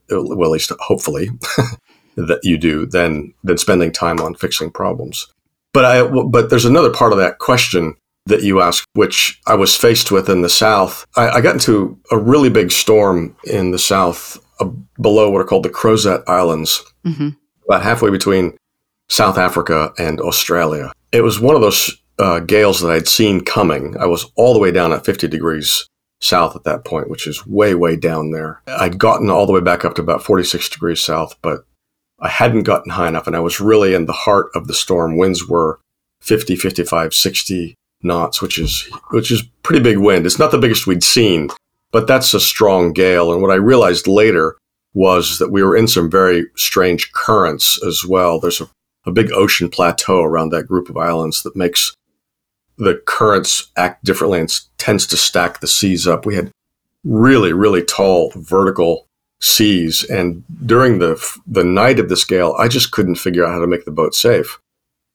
[0.09, 1.29] well, at least hopefully
[2.15, 5.27] that you do than, than spending time on fixing problems.
[5.73, 7.95] But I, but there's another part of that question
[8.25, 11.05] that you asked, which I was faced with in the South.
[11.15, 14.69] I, I got into a really big storm in the South uh,
[14.99, 17.29] below what are called the Crozet Islands, mm-hmm.
[17.65, 18.57] about halfway between
[19.09, 20.91] South Africa and Australia.
[21.11, 23.97] It was one of those uh, gales that I'd seen coming.
[23.97, 25.87] I was all the way down at 50 degrees
[26.21, 28.61] south at that point, which is way, way down there.
[28.67, 31.65] I'd gotten all the way back up to about 46 degrees south, but
[32.21, 33.27] I hadn't gotten high enough.
[33.27, 35.17] And I was really in the heart of the storm.
[35.17, 35.79] Winds were
[36.21, 40.25] 50, 55, 60 knots, which is which is pretty big wind.
[40.25, 41.49] It's not the biggest we'd seen,
[41.91, 43.31] but that's a strong gale.
[43.31, 44.57] And what I realized later
[44.93, 48.39] was that we were in some very strange currents as well.
[48.39, 48.69] There's a,
[49.05, 51.95] a big ocean plateau around that group of islands that makes
[52.77, 56.25] the currents act differently and tends to stack the seas up.
[56.25, 56.51] We had
[57.03, 59.07] really, really tall vertical
[59.41, 63.59] seas, and during the the night of this gale, I just couldn't figure out how
[63.59, 64.59] to make the boat safe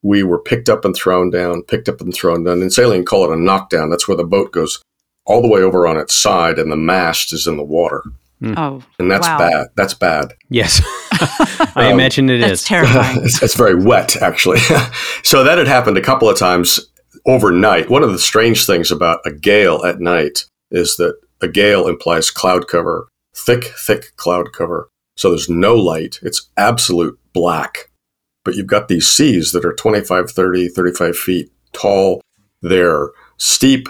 [0.07, 2.63] we were picked up and thrown down, picked up and thrown down.
[2.63, 3.91] In sailing, call it a knockdown.
[3.91, 4.81] That's where the boat goes
[5.25, 8.05] all the way over on its side and the mast is in the water.
[8.41, 8.55] Mm.
[8.57, 9.39] Oh, and that's wow.
[9.39, 9.67] bad.
[9.77, 10.35] That's bad.
[10.51, 10.81] Yes,
[11.75, 12.65] I um, imagine it that's is.
[12.65, 13.19] terrifying.
[13.25, 14.59] it's, it's very wet, actually.
[15.23, 16.79] so that had happened a couple of times
[17.27, 17.89] overnight.
[17.89, 22.31] One of the strange things about a gale at night is that a gale implies
[22.31, 24.89] cloud cover, thick, thick cloud cover.
[25.17, 26.19] So there's no light.
[26.23, 27.91] It's absolute black
[28.47, 32.23] but you've got these seas that are 25, 30, 35 feet tall.
[32.63, 33.89] They're steep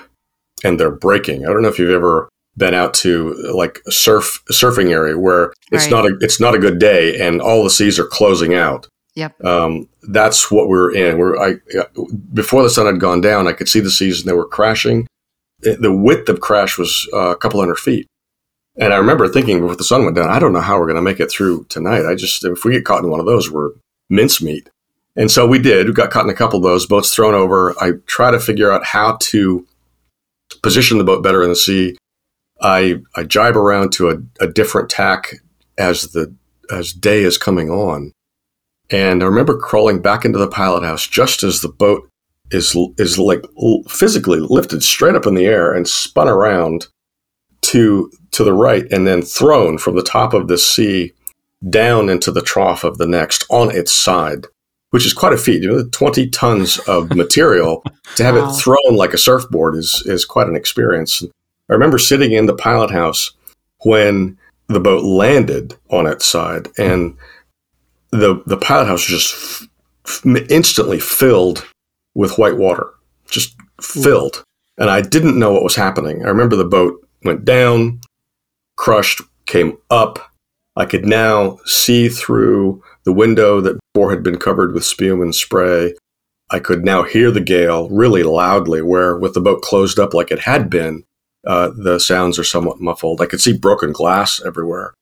[0.64, 1.44] and they're breaking.
[1.44, 5.52] I don't know if you've ever been out to like a surf surfing area where
[5.70, 5.90] it's right.
[5.90, 8.88] not a it's not a good day and all the seas are closing out.
[9.14, 9.44] Yep.
[9.44, 11.18] Um, that's what we are in.
[11.18, 11.56] We're I
[12.32, 15.06] before the sun had gone down, I could see the seas and they were crashing.
[15.61, 18.06] The width of crash was uh, a couple hundred feet.
[18.79, 20.97] And I remember thinking before the sun went down, I don't know how we're going
[20.97, 22.07] to make it through tonight.
[22.07, 23.71] I just, if we get caught in one of those, we're
[24.11, 24.69] mincemeat.
[25.17, 25.87] And so we did.
[25.87, 27.75] We got caught in a couple of those boats thrown over.
[27.81, 29.67] I try to figure out how to
[30.62, 31.97] position the boat better in the sea.
[32.61, 35.37] I I jibe around to a, a different tack
[35.79, 36.35] as the
[36.71, 38.12] as day is coming on.
[38.91, 42.09] And I remember crawling back into the pilot house just as the boat
[42.51, 43.43] is is like
[43.89, 46.89] physically lifted straight up in the air and spun around
[47.66, 51.12] to to the right and then thrown from the top of the sea
[51.70, 54.46] down into the trough of the next on its side,
[54.90, 55.62] which is quite a feat.
[55.62, 57.83] You know, 20 tons of material
[58.16, 58.50] to have wow.
[58.50, 61.22] it thrown like a surfboard is, is quite an experience.
[61.68, 63.33] I remember sitting in the pilot house
[63.85, 67.16] when the boat landed on its side and
[68.11, 69.68] the, the pilot house just
[70.07, 71.66] f- instantly filled
[72.14, 72.90] with white water,
[73.29, 74.42] just filled.
[74.79, 76.24] And I didn't know what was happening.
[76.24, 78.01] I remember the boat went down,
[78.77, 80.33] crushed, came up,
[80.77, 85.35] I could now see through the window that before had been covered with spume and
[85.35, 85.95] spray.
[86.51, 90.31] I could now hear the gale really loudly, where with the boat closed up like
[90.31, 91.05] it had been,
[91.47, 93.21] uh, the sounds are somewhat muffled.
[93.21, 94.93] I could see broken glass everywhere.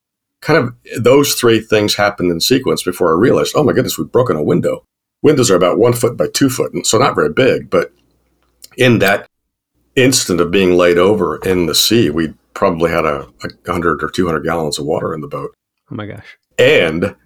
[0.41, 4.13] Kind of those three things happened in sequence before I realized, oh my goodness, we've
[4.13, 4.85] broken a window.
[5.23, 7.69] Windows are about one foot by two foot, and so not very big.
[7.69, 7.93] But
[8.77, 9.27] in that
[9.97, 14.11] instant of being laid over in the sea, we probably had a, a hundred or
[14.11, 15.55] two hundred gallons of water in the boat.
[15.91, 16.37] Oh my gosh.
[16.59, 17.17] And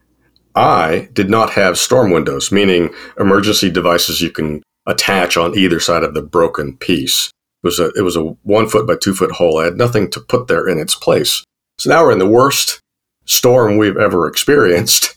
[0.55, 6.03] I did not have storm windows, meaning emergency devices you can attach on either side
[6.03, 7.31] of the broken piece.
[7.63, 9.59] It was a, it was a one foot by two foot hole.
[9.59, 11.45] I had nothing to put there in its place.
[11.79, 12.81] So now we're in the worst
[13.25, 15.17] storm we've ever experienced.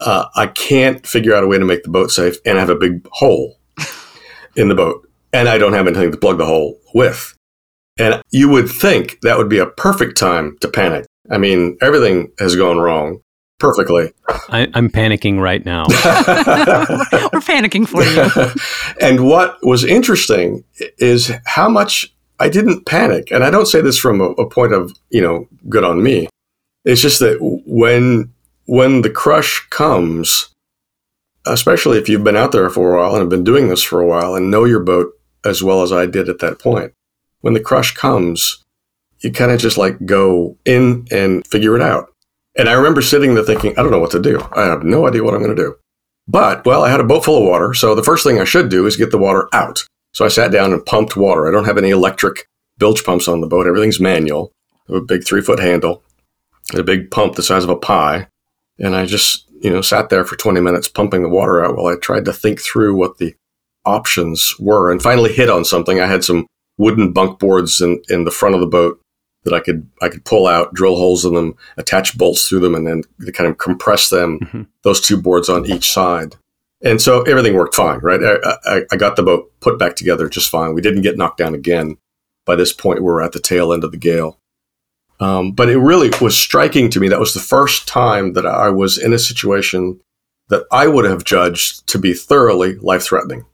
[0.00, 2.70] Uh, I can't figure out a way to make the boat safe and I have
[2.70, 3.60] a big hole
[4.56, 5.08] in the boat.
[5.34, 7.36] And I don't have anything to plug the hole with.
[7.98, 11.06] And you would think that would be a perfect time to panic.
[11.30, 13.20] I mean, everything has gone wrong
[13.58, 14.12] perfectly.
[14.48, 15.86] I, am panicking right now.
[15.88, 18.52] We're panicking for you.
[19.00, 20.64] and what was interesting
[20.98, 23.30] is how much I didn't panic.
[23.30, 26.28] And I don't say this from a, a point of, you know, good on me.
[26.84, 28.32] It's just that when
[28.66, 30.50] when the crush comes,
[31.46, 34.00] especially if you've been out there for a while and have been doing this for
[34.00, 35.12] a while and know your boat
[35.44, 36.92] as well as I did at that point,
[37.40, 38.62] when the crush comes,
[39.20, 42.10] you kind of just like go in and figure it out.
[42.56, 44.40] And I remember sitting there thinking, I don't know what to do.
[44.52, 45.76] I have no idea what I'm going to do.
[46.26, 47.74] But, well, I had a boat full of water.
[47.74, 49.84] So the first thing I should do is get the water out.
[50.12, 51.46] So I sat down and pumped water.
[51.46, 52.46] I don't have any electric
[52.78, 53.66] bilge pumps on the boat.
[53.66, 54.52] Everything's manual.
[54.88, 56.02] A big three foot handle,
[56.74, 58.28] a big pump the size of a pie,
[58.78, 61.86] and I just you know sat there for 20 minutes pumping the water out while
[61.86, 63.34] I tried to think through what the
[63.84, 66.00] options were, and finally hit on something.
[66.00, 66.46] I had some
[66.78, 69.00] wooden bunk boards in, in the front of the boat
[69.44, 72.74] that I could I could pull out, drill holes in them, attach bolts through them,
[72.74, 74.40] and then kind of compress them.
[74.40, 74.62] Mm-hmm.
[74.82, 76.36] Those two boards on each side,
[76.82, 78.00] and so everything worked fine.
[78.00, 80.74] Right, I, I, I, got the boat put back together just fine.
[80.74, 81.98] We didn't get knocked down again.
[82.46, 84.38] By this point, we we're at the tail end of the gale.
[85.20, 87.08] Um, but it really was striking to me.
[87.08, 90.00] That was the first time that I was in a situation
[90.48, 93.46] that I would have judged to be thoroughly life threatening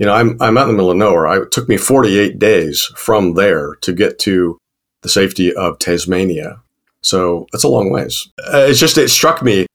[0.00, 1.26] you know, I'm, I'm out in the middle of nowhere.
[1.26, 4.58] I, it took me 48 days from there to get to
[5.02, 6.62] the safety of Tasmania.
[7.02, 8.26] So that's a long ways.
[8.52, 9.66] Uh, it's just, it struck me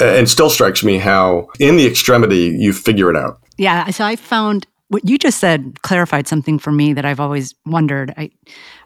[0.00, 3.40] uh, and still strikes me how in the extremity you figure it out.
[3.58, 3.90] Yeah.
[3.90, 8.14] So I found what you just said clarified something for me that I've always wondered.
[8.16, 8.30] I,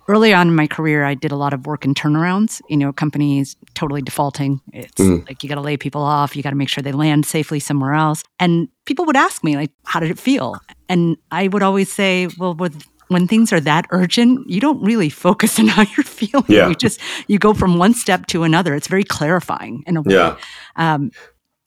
[0.08, 2.60] early on in my career, I did a lot of work in turnarounds.
[2.68, 4.60] You know, companies totally defaulting.
[4.72, 5.26] It's mm.
[5.26, 6.36] like you got to lay people off.
[6.36, 8.22] You got to make sure they land safely somewhere else.
[8.38, 10.56] And people would ask me, like, how did it feel?
[10.88, 15.08] And I would always say, well, with when things are that urgent, you don't really
[15.08, 16.44] focus on how you're feeling.
[16.48, 16.68] Yeah.
[16.68, 18.74] You just you go from one step to another.
[18.74, 20.14] It's very clarifying in a way.
[20.14, 20.36] Yeah.
[20.76, 21.10] Um,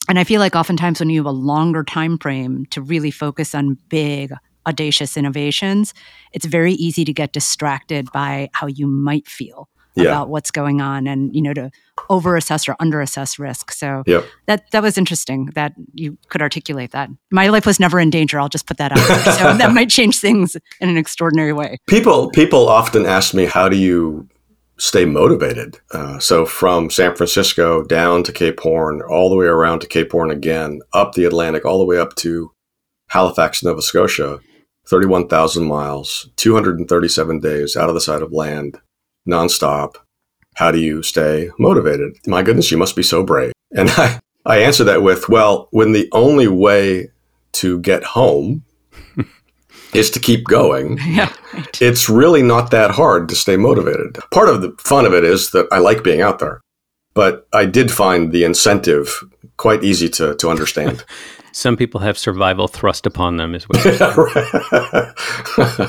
[0.07, 3.53] and I feel like oftentimes when you have a longer time frame to really focus
[3.53, 4.33] on big
[4.69, 5.93] audacious innovations,
[6.31, 10.09] it's very easy to get distracted by how you might feel yeah.
[10.09, 11.71] about what's going on and you know to
[12.09, 13.71] overassess or underassess risk.
[13.71, 14.25] So yep.
[14.47, 17.09] that that was interesting that you could articulate that.
[17.31, 18.39] My life was never in danger.
[18.39, 19.33] I'll just put that out there.
[19.33, 21.77] so that might change things in an extraordinary way.
[21.87, 24.27] People people often ask me how do you
[24.77, 25.77] stay motivated.
[25.91, 30.13] Uh, so from San Francisco down to Cape Horn, all the way around to Cape
[30.13, 32.51] Horn again, up the Atlantic, all the way up to
[33.09, 34.39] Halifax, Nova Scotia.
[34.89, 38.79] 31,000 miles, 237 days out of the sight of land,
[39.27, 39.95] nonstop.
[40.55, 42.17] How do you stay motivated?
[42.25, 43.53] My goodness, you must be so brave.
[43.71, 47.09] And I, I answer that with, well, when the only way
[47.51, 48.63] to get home
[49.93, 51.79] is to keep going, yeah, right.
[51.79, 54.17] it's really not that hard to stay motivated.
[54.31, 56.61] Part of the fun of it is that I like being out there,
[57.13, 59.23] but I did find the incentive
[59.57, 61.05] quite easy to, to understand.
[61.51, 64.33] Some people have survival thrust upon them as well.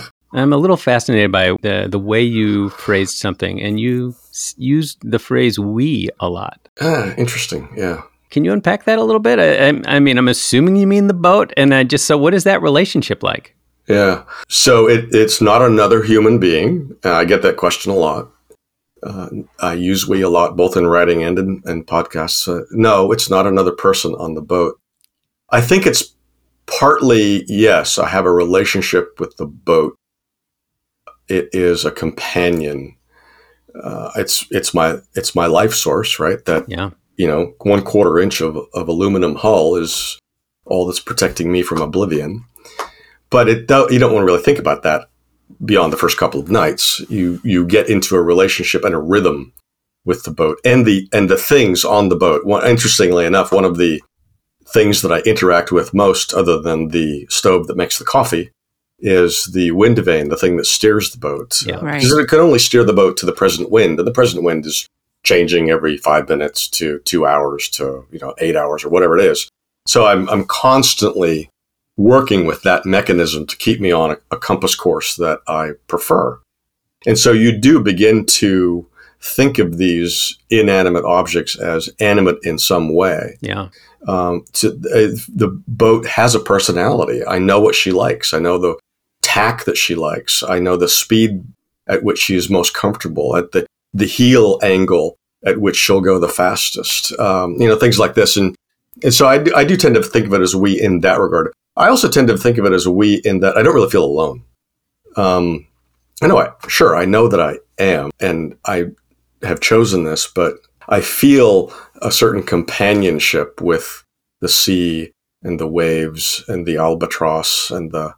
[0.32, 4.98] I'm a little fascinated by the, the way you phrased something, and you s- used
[5.02, 6.68] the phrase "we" a lot.
[6.80, 7.68] Ah, interesting.
[7.76, 8.02] Yeah.
[8.30, 9.40] Can you unpack that a little bit?
[9.40, 12.32] I, I, I mean, I'm assuming you mean the boat, and I just so what
[12.34, 13.56] is that relationship like?
[13.88, 14.22] Yeah.
[14.48, 16.96] So it, it's not another human being.
[17.04, 18.30] Uh, I get that question a lot.
[19.02, 22.46] Uh, I use we a lot, both in writing and in, in podcasts.
[22.46, 24.79] Uh, no, it's not another person on the boat.
[25.52, 26.14] I think it's
[26.66, 29.96] partly, yes, I have a relationship with the boat.
[31.28, 32.96] It is a companion.
[33.80, 36.44] Uh, it's it's my it's my life source, right?
[36.44, 36.90] That yeah.
[37.16, 40.18] you know, one quarter inch of, of aluminum hull is
[40.66, 42.44] all that's protecting me from oblivion.
[43.30, 45.08] But it you don't want to really think about that
[45.64, 47.00] beyond the first couple of nights.
[47.08, 49.52] You you get into a relationship and a rhythm
[50.04, 52.44] with the boat and the and the things on the boat.
[52.44, 54.00] One, interestingly enough, one of the
[54.72, 58.50] things that I interact with most, other than the stove that makes the coffee,
[59.00, 61.62] is the wind vane, the thing that steers the boat.
[61.64, 61.94] Yeah, right.
[61.94, 64.66] Because it can only steer the boat to the present wind, and the present wind
[64.66, 64.86] is
[65.22, 69.24] changing every five minutes to two hours to you know eight hours or whatever it
[69.24, 69.48] is.
[69.86, 71.50] So I'm I'm constantly
[71.96, 76.40] working with that mechanism to keep me on a, a compass course that I prefer.
[77.06, 78.86] And so you do begin to
[79.20, 83.36] think of these inanimate objects as animate in some way.
[83.40, 83.68] Yeah
[84.06, 87.24] um, to, uh, the boat has a personality.
[87.24, 88.32] I know what she likes.
[88.32, 88.76] I know the
[89.22, 90.42] tack that she likes.
[90.42, 91.44] I know the speed
[91.86, 96.18] at which she is most comfortable, at the, the heel angle at which she'll go
[96.18, 97.18] the fastest.
[97.18, 98.36] Um, you know, things like this.
[98.36, 98.54] And,
[99.02, 101.18] and so I do, I do tend to think of it as we in that
[101.18, 101.52] regard.
[101.76, 104.04] I also tend to think of it as we in that I don't really feel
[104.04, 104.42] alone.
[105.16, 105.66] Um,
[106.22, 108.86] I know I, sure, I know that I am, and I
[109.42, 110.56] have chosen this, but
[110.90, 111.72] I feel
[112.02, 114.04] a certain companionship with
[114.40, 115.12] the sea
[115.42, 118.14] and the waves and the albatross and the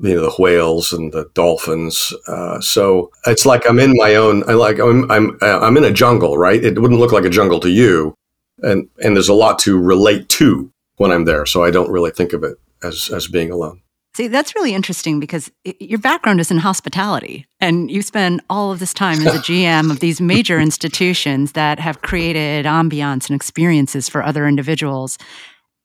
[0.00, 2.12] you know the whales and the dolphins.
[2.28, 4.48] Uh, so it's like I'm in my own.
[4.48, 6.64] I like I'm I'm I'm in a jungle, right?
[6.64, 8.14] It wouldn't look like a jungle to you,
[8.58, 11.46] and and there's a lot to relate to when I'm there.
[11.46, 13.82] So I don't really think of it as as being alone.
[14.18, 18.72] See, that's really interesting because it, your background is in hospitality, and you spend all
[18.72, 23.36] of this time as a GM of these major institutions that have created ambiance and
[23.36, 25.18] experiences for other individuals.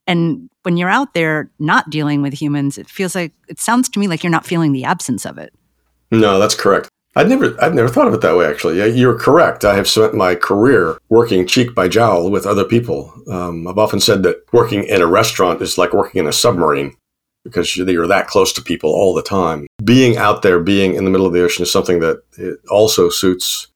[0.08, 4.00] And when you're out there not dealing with humans, it feels like it sounds to
[4.00, 5.54] me like you're not feeling the absence of it.
[6.10, 6.90] No, that's correct.
[7.16, 8.48] I'd never, I've never thought of it that way.
[8.48, 9.64] Actually, yeah, you're correct.
[9.64, 13.14] I have spent my career working cheek by jowl with other people.
[13.30, 16.98] Um, I've often said that working in a restaurant is like working in a submarine
[17.44, 19.68] because you're that close to people all the time.
[19.84, 22.22] Being out there, being in the middle of the ocean, is something that
[22.70, 23.68] also suits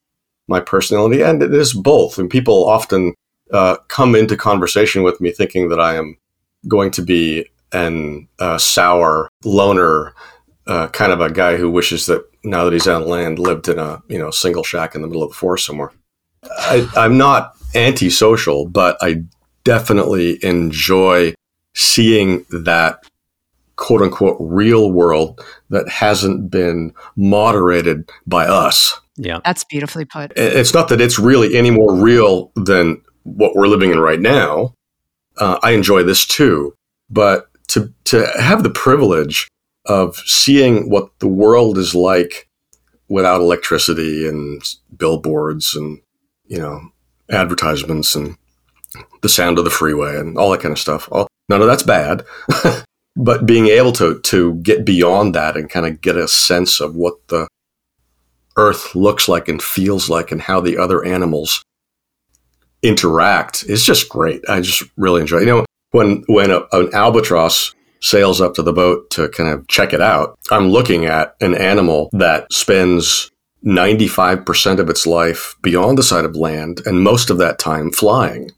[0.48, 2.18] my personality, and it is both.
[2.18, 3.14] And people often
[3.52, 6.18] uh, come into conversation with me thinking that I am
[6.68, 10.14] going to be an uh, sour loner
[10.68, 13.80] uh, kind of a guy who wishes that now that he's on land, lived in
[13.80, 15.92] a you know single shack in the middle of the forest somewhere.
[16.44, 19.24] I, I'm not antisocial, but I
[19.64, 21.34] definitely enjoy
[21.76, 23.06] seeing that
[23.78, 29.00] quote unquote real world that hasn't been moderated by us.
[29.16, 29.40] Yeah.
[29.46, 30.34] That's beautifully put.
[30.36, 34.74] It's not that it's really any more real than what we're living in right now.
[35.38, 36.74] Uh, I enjoy this too,
[37.10, 39.48] but to to have the privilege
[39.86, 42.48] of seeing what the world is like
[43.08, 44.62] without electricity and
[44.98, 46.02] billboards and
[46.48, 46.82] you know
[47.30, 48.38] advertisements and
[49.22, 51.08] the sound of the freeway and all that kind of stuff.
[51.12, 52.26] All, none of that's bad,
[53.18, 56.96] but being able to to get beyond that and kind of get a sense of
[56.96, 57.48] what the
[58.56, 61.64] earth looks like and feels like and how the other animals
[62.84, 64.42] interact is just great.
[64.48, 65.38] I just really enjoy.
[65.38, 65.42] It.
[65.42, 69.68] You know, when when a, an albatross sails up to the boat to kind of
[69.68, 73.32] check it out, I'm looking at an animal that spends
[73.66, 78.52] 95% of its life beyond the side of land and most of that time flying.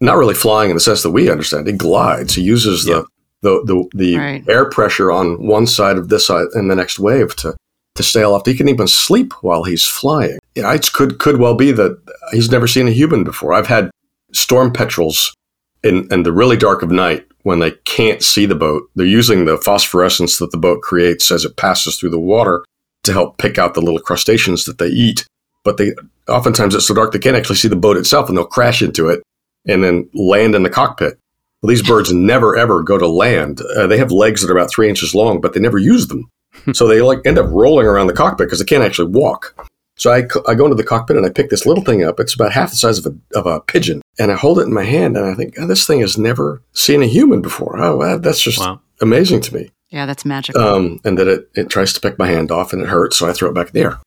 [0.00, 1.66] Not really flying in the sense that we understand.
[1.68, 2.34] It glides.
[2.36, 3.04] He uses the
[3.42, 4.48] the the, the right.
[4.48, 7.56] air pressure on one side of this side and the next wave to
[7.96, 8.46] to sail off.
[8.46, 10.38] He can even sleep while he's flying.
[10.54, 12.00] Yeah, it could could well be that
[12.32, 13.52] he's never seen a human before.
[13.52, 13.90] I've had
[14.32, 15.34] storm petrels
[15.82, 18.88] in, in the really dark of night when they can't see the boat.
[18.94, 22.64] They're using the phosphorescence that the boat creates as it passes through the water
[23.04, 25.26] to help pick out the little crustaceans that they eat.
[25.64, 25.92] But they
[26.28, 29.08] oftentimes it's so dark they can't actually see the boat itself, and they'll crash into
[29.08, 29.22] it
[29.66, 31.18] and then land in the cockpit.
[31.62, 33.60] Well, these birds never ever go to land.
[33.76, 36.30] Uh, they have legs that are about three inches long, but they never use them.
[36.72, 39.54] so they like end up rolling around the cockpit because they can't actually walk.
[40.00, 42.18] So I, I go into the cockpit and I pick this little thing up.
[42.18, 44.00] It's about half the size of a, of a pigeon.
[44.18, 46.62] And I hold it in my hand and I think, oh, this thing has never
[46.72, 47.78] seen a human before.
[47.78, 48.80] Oh, that's just wow.
[49.02, 49.70] amazing to me.
[49.90, 50.62] Yeah, that's magical.
[50.62, 53.18] Um, and that it, it tries to pick my hand off and it hurts.
[53.18, 54.00] So I throw it back in the air.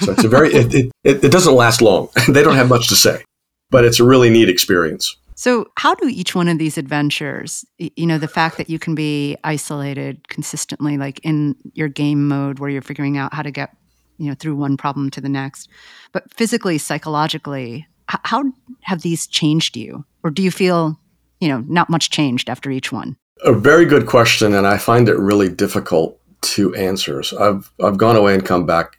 [0.00, 2.08] So it's a very, it, it, it, it doesn't last long.
[2.28, 3.22] they don't have much to say,
[3.70, 5.14] but it's a really neat experience.
[5.36, 8.94] So, how do each one of these adventures, you know, the fact that you can
[8.94, 13.76] be isolated consistently, like in your game mode where you're figuring out how to get
[14.18, 15.68] you know through one problem to the next
[16.12, 20.04] but physically psychologically how have these changed you?
[20.22, 20.98] Or do you feel
[21.40, 23.16] you know not much changed after each one?
[23.44, 27.22] A very good question and i find it really difficult to answer.
[27.22, 28.96] So i've i've gone away and come back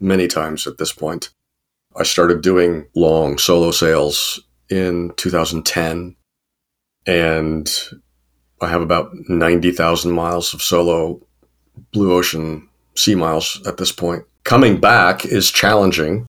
[0.00, 1.30] many times at this point.
[1.96, 4.40] I started doing long solo sails
[4.70, 6.16] in 2010
[7.06, 7.80] and
[8.60, 11.20] i have about 90,000 miles of solo
[11.92, 16.26] blue ocean sea miles at this point Coming back is challenging.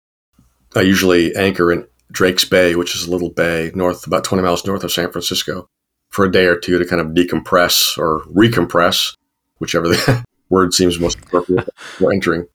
[0.75, 4.65] I usually anchor in Drake's Bay, which is a little bay north, about 20 miles
[4.65, 5.69] north of San Francisco,
[6.09, 9.15] for a day or two to kind of decompress or recompress,
[9.59, 12.45] whichever the word seems most appropriate for entering.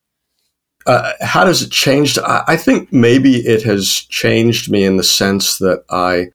[0.87, 2.19] Uh, how does it change?
[2.19, 6.29] I, I think maybe it has changed me in the sense that I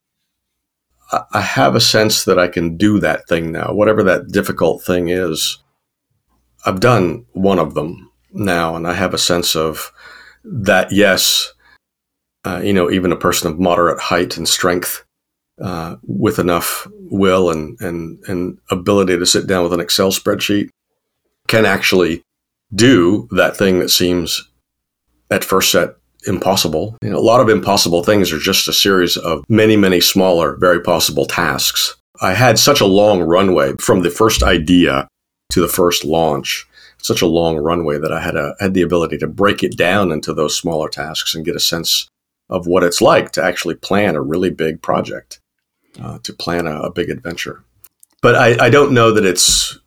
[1.32, 5.10] I have a sense that I can do that thing now, whatever that difficult thing
[5.10, 5.58] is.
[6.66, 9.91] I've done one of them now, and I have a sense of
[10.43, 10.91] that.
[10.91, 11.54] Yes,
[12.45, 15.04] uh, you know, even a person of moderate height and strength,
[15.62, 20.70] uh, with enough will and and and ability to sit down with an Excel spreadsheet,
[21.47, 22.24] can actually
[22.74, 24.49] do that thing that seems
[25.32, 25.95] at first set
[26.28, 26.97] impossible.
[27.01, 30.57] You know, a lot of impossible things are just a series of many, many smaller,
[30.57, 31.95] very possible tasks.
[32.22, 35.07] I had such a long runway from the first idea
[35.51, 36.67] to the first launch
[37.01, 40.11] such a long runway that I had a, had the ability to break it down
[40.11, 42.09] into those smaller tasks and get a sense
[42.49, 45.39] of what it's like to actually plan a really big project,
[46.01, 47.63] uh, to plan a, a, big adventure.
[48.22, 49.80] But I, I, don't know that it's.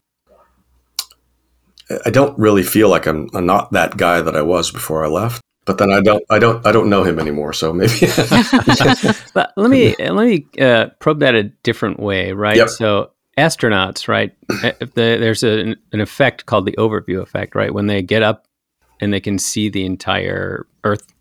[2.04, 5.08] I don't really feel like I'm, I'm not that guy that I was before I
[5.08, 7.52] left but then I don't, I don't, I don't know him anymore.
[7.52, 7.92] So maybe.
[9.34, 12.56] but let me let me uh, probe that a different way, right?
[12.56, 12.68] Yep.
[12.70, 14.34] So astronauts, right?
[14.48, 17.72] The, there's a, an effect called the overview effect, right?
[17.72, 18.46] When they get up
[19.00, 21.12] and they can see the entire Earth,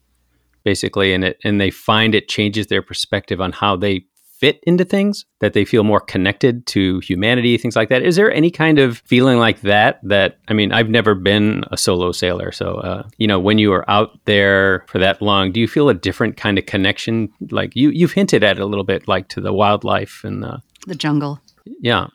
[0.64, 4.06] basically, and it and they find it changes their perspective on how they
[4.42, 8.02] fit into things, that they feel more connected to humanity, things like that.
[8.02, 10.00] Is there any kind of feeling like that?
[10.02, 12.52] That, I mean, I've never been a solo sailor.
[12.52, 15.90] So, uh, you know, when you are out there for that long, do you feel
[15.90, 17.30] a different kind of connection?
[17.52, 20.60] Like you, you've hinted at it a little bit, like to the wildlife and the,
[20.88, 21.40] the jungle.
[21.80, 22.08] Yeah.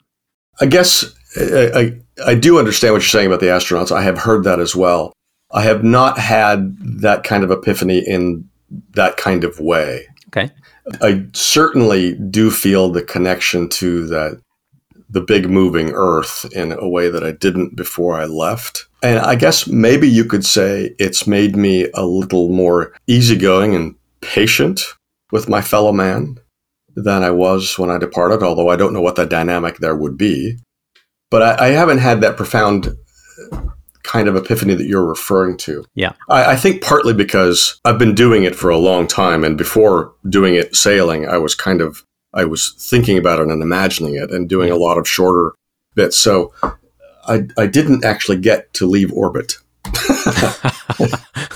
[0.60, 1.04] I guess
[1.38, 1.70] I,
[2.26, 3.92] I, I do understand what you're saying about the astronauts.
[3.92, 5.12] I have heard that as well.
[5.52, 8.48] I have not had that kind of epiphany in
[8.94, 10.08] that kind of way.
[10.26, 10.50] Okay.
[11.00, 14.40] I certainly do feel the connection to that
[15.08, 18.86] the big moving earth in a way that I didn't before I left.
[19.02, 23.94] And I guess maybe you could say it's made me a little more easygoing and
[24.20, 24.82] patient
[25.30, 26.38] with my fellow man
[26.96, 30.16] than I was when I departed, although I don't know what the dynamic there would
[30.16, 30.56] be.
[31.30, 32.96] But I, I haven't had that profound
[34.06, 35.84] kind of epiphany that you're referring to.
[35.94, 36.12] Yeah.
[36.28, 39.42] I, I, think partly because I've been doing it for a long time.
[39.42, 43.62] And before doing it sailing, I was kind of, I was thinking about it and
[43.62, 45.54] imagining it and doing a lot of shorter
[45.94, 46.16] bits.
[46.16, 46.54] So
[47.26, 49.54] I, I didn't actually get to leave orbit.
[51.00, 51.08] you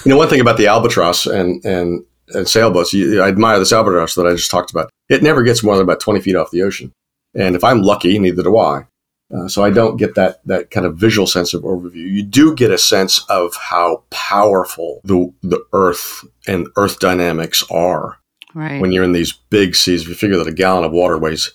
[0.07, 4.16] know, one thing about the albatross and, and, and sailboats, you, I admire this albatross
[4.16, 4.90] that I just talked about.
[5.09, 6.92] It never gets more than about 20 feet off the ocean.
[7.34, 8.86] And if I'm lucky, neither do I.
[9.33, 12.11] Uh, so I don't get that that kind of visual sense of overview.
[12.11, 18.18] You do get a sense of how powerful the the Earth and Earth dynamics are
[18.55, 18.81] right.
[18.81, 20.03] when you're in these big seas.
[20.03, 21.55] If you figure that a gallon of water weighs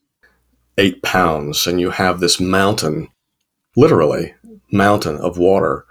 [0.78, 3.10] eight pounds, and you have this mountain,
[3.76, 4.34] literally
[4.72, 5.86] mountain of water,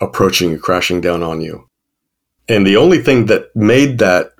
[0.00, 1.68] approaching you, crashing down on you,
[2.48, 4.32] and the only thing that made that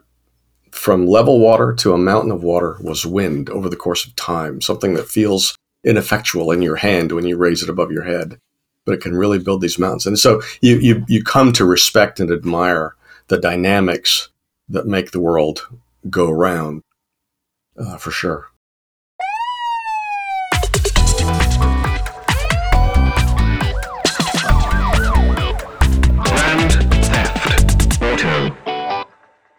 [0.72, 4.60] from level water to a mountain of water was wind over the course of time,
[4.60, 8.40] something that feels ineffectual in your hand when you raise it above your head,
[8.84, 10.06] but it can really build these mountains.
[10.06, 12.94] And so you, you, you come to respect and admire
[13.28, 14.28] the dynamics
[14.68, 15.68] that make the world
[16.10, 16.82] go round
[17.78, 18.48] uh, for sure.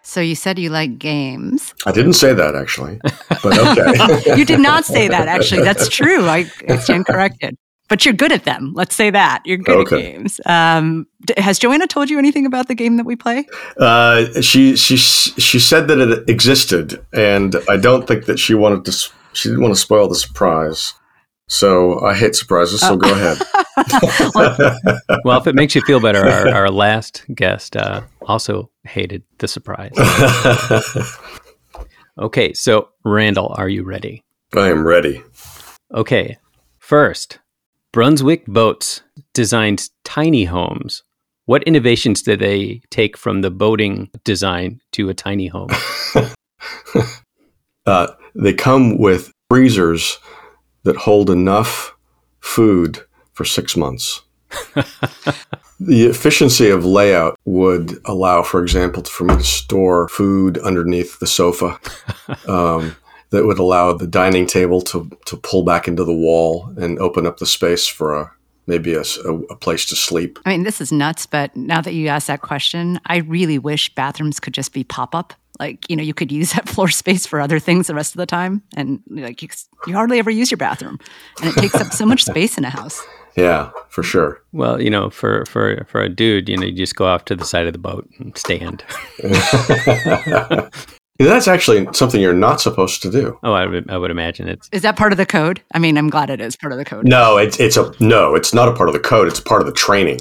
[0.01, 1.68] So you said you like games.
[1.85, 2.99] I didn't say that actually,
[3.41, 4.35] but okay.
[4.37, 5.63] you did not say that actually.
[5.63, 6.27] That's true.
[6.27, 7.57] I, I stand corrected.
[7.87, 8.73] But you're good at them.
[8.75, 9.95] Let's say that you're good okay.
[9.95, 10.39] at games.
[10.45, 11.07] Um,
[11.37, 13.47] has Joanna told you anything about the game that we play?
[13.77, 18.85] Uh, she she she said that it existed, and I don't think that she wanted
[18.85, 18.91] to.
[19.33, 20.93] She didn't want to spoil the surprise.
[21.47, 22.81] So I hate surprises.
[22.81, 22.97] So oh.
[22.97, 23.39] go ahead.
[25.25, 29.47] well, if it makes you feel better, our, our last guest uh, also hated the
[29.47, 29.93] surprise.
[32.19, 34.23] Okay, so Randall, are you ready?
[34.55, 35.23] I am ready.
[35.93, 36.37] Okay,
[36.77, 37.39] first,
[37.91, 39.01] Brunswick Boats
[39.33, 41.03] designed tiny homes.
[41.45, 45.69] What innovations did they take from the boating design to a tiny home?
[47.85, 50.19] uh, they come with freezers
[50.83, 51.95] that hold enough
[52.39, 52.99] food
[53.33, 54.21] for six months.
[55.79, 61.27] the efficiency of layout would allow, for example, for me to store food underneath the
[61.27, 61.79] sofa.
[62.47, 62.95] Um,
[63.31, 67.27] that would allow the dining table to, to pull back into the wall and open
[67.27, 68.31] up the space for a
[68.65, 70.37] maybe a, a, place to sleep.
[70.45, 73.93] I mean, this is nuts, but now that you ask that question, I really wish
[73.95, 77.25] bathrooms could just be pop up like you know you could use that floor space
[77.25, 79.49] for other things the rest of the time and like you,
[79.87, 80.97] you hardly ever use your bathroom
[81.41, 83.05] and it takes up so much space in a house
[83.35, 84.41] yeah for sure.
[84.51, 87.35] Well you know for for for a dude you know you just go off to
[87.35, 88.83] the side of the boat and stand.
[91.21, 93.37] That's actually something you're not supposed to do.
[93.43, 95.61] Oh i would, I would imagine it's is that part of the code?
[95.73, 97.05] I mean i'm glad it is part of the code.
[97.07, 99.27] No it's it's a no it's not a part of the code.
[99.27, 100.19] It's part of the training.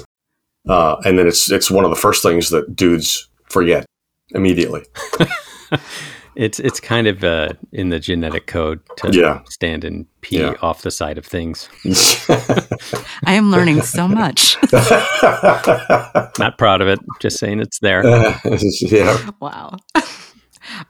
[0.67, 3.85] Uh, and then it's it's one of the first things that dudes forget
[4.31, 4.83] immediately.
[6.35, 9.41] it's it's kind of uh, in the genetic code to yeah.
[9.49, 10.53] stand and pee yeah.
[10.61, 11.69] off the side of things.
[13.25, 14.57] I am learning so much.
[16.39, 16.99] Not proud of it.
[17.19, 18.05] Just saying it's there.
[18.05, 18.37] Uh,
[18.81, 19.29] yeah.
[19.39, 19.77] Wow.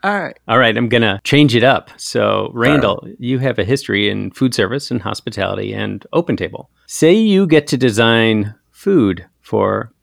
[0.04, 0.38] All right.
[0.48, 0.76] All right.
[0.76, 1.90] I'm going to change it up.
[1.98, 3.16] So, Randall, right.
[3.18, 6.70] you have a history in food service and hospitality and open table.
[6.88, 9.94] Say you get to design food for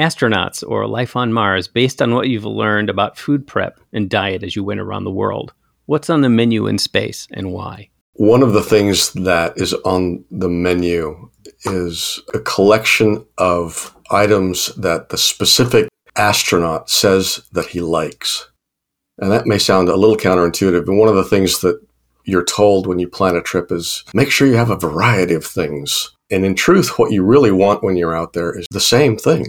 [0.00, 4.42] astronauts or life on Mars based on what you've learned about food prep and diet
[4.42, 5.52] as you went around the world.
[5.86, 7.90] What's on the menu in space and why?
[8.14, 11.30] One of the things that is on the menu
[11.64, 18.48] is a collection of items that the specific astronaut says that he likes.
[19.18, 21.80] And that may sound a little counterintuitive, but one of the things that
[22.24, 25.44] you're told when you plan a trip is make sure you have a variety of
[25.44, 26.10] things.
[26.30, 29.46] And in truth, what you really want when you're out there is the same thing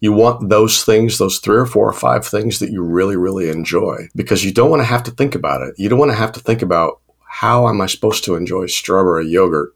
[0.00, 3.48] You want those things, those three or four or five things that you really, really
[3.48, 5.74] enjoy because you don't want to have to think about it.
[5.76, 9.28] You don't want to have to think about how am I supposed to enjoy strawberry
[9.28, 9.74] yogurt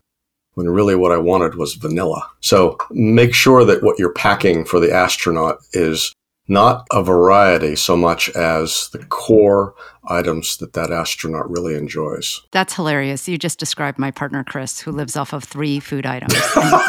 [0.55, 2.29] when really what I wanted was vanilla.
[2.41, 6.12] So make sure that what you're packing for the astronaut is
[6.49, 9.74] not a variety so much as the core
[10.09, 12.40] items that that astronaut really enjoys.
[12.51, 13.28] That's hilarious.
[13.28, 16.34] You just described my partner, Chris, who lives off of three food items.
[16.57, 16.82] And,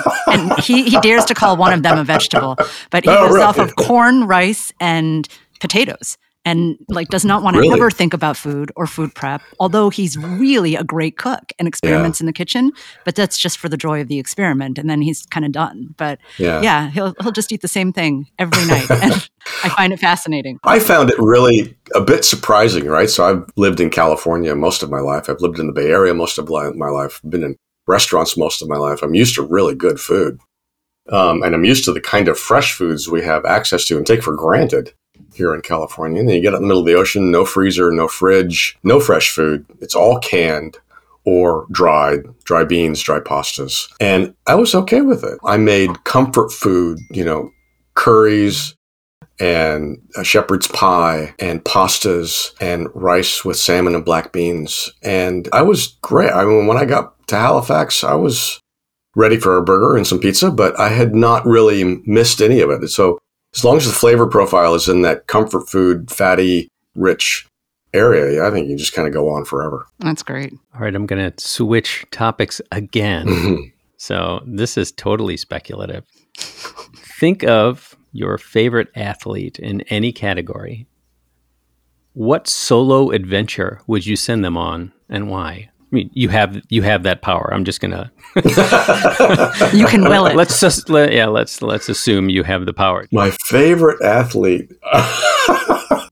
[0.52, 2.58] and he, he dares to call one of them a vegetable,
[2.90, 3.46] but he Oh, lives really?
[3.46, 5.28] off of corn, rice, and
[5.60, 6.18] potatoes.
[6.46, 7.80] And like does not want to Really?
[7.80, 12.20] ever think about food or food prep, although he's really a great cook and experiments
[12.20, 12.72] in the kitchen.
[13.06, 15.96] But that's just for the joy of the experiment, and then he's kind of done.
[15.98, 16.62] But Yeah.
[16.62, 19.30] yeah, he'll he'll just eat the same thing every night, and
[19.64, 20.60] I find it fascinating.
[20.66, 23.10] I found it really a bit surprising, right?
[23.10, 25.30] So I've lived in California most of my life.
[25.30, 27.22] I've lived in the Bay Area most of my life.
[27.24, 27.56] I've been in
[27.88, 29.02] restaurants most of my life.
[29.02, 30.40] I'm used to really good food.
[31.10, 34.06] Um, and I'm used to the kind of fresh foods we have access to and
[34.08, 34.94] take for granted
[35.34, 36.20] here in California.
[36.20, 38.78] And then you get out in the middle of the ocean, no freezer, no fridge,
[38.84, 39.66] no fresh food.
[39.82, 40.78] It's all canned
[41.26, 43.92] or dried, dry beans, dry pastas.
[44.00, 45.40] And I was okay with it.
[45.46, 47.52] I made comfort food, you know,
[47.96, 48.76] curries,
[49.40, 54.92] and a shepherd's pie and pastas and rice with salmon and black beans.
[55.02, 56.32] And I was great.
[56.32, 58.60] I mean, when I got to Halifax, I was
[59.16, 62.70] ready for a burger and some pizza, but I had not really missed any of
[62.70, 62.88] it.
[62.90, 63.20] So
[63.56, 67.48] as long as the flavor profile is in that comfort food, fatty, rich
[67.94, 69.86] area, yeah, I think you just kind of go on forever.
[70.00, 70.54] That's great.
[70.74, 73.28] All right, I'm going to switch topics again.
[73.28, 73.72] Mhm.
[73.98, 76.04] So this is totally speculative.
[76.36, 80.88] Think of your favorite athlete in any category.
[82.14, 85.70] What solo adventure would you send them on and why?
[85.94, 87.54] I mean, you have you have that power.
[87.54, 88.12] I'm just gonna
[89.74, 90.36] You can will it.
[90.36, 93.08] let's just let, yeah let's let's assume you have the power.
[93.12, 94.72] My favorite athlete.
[94.84, 96.10] I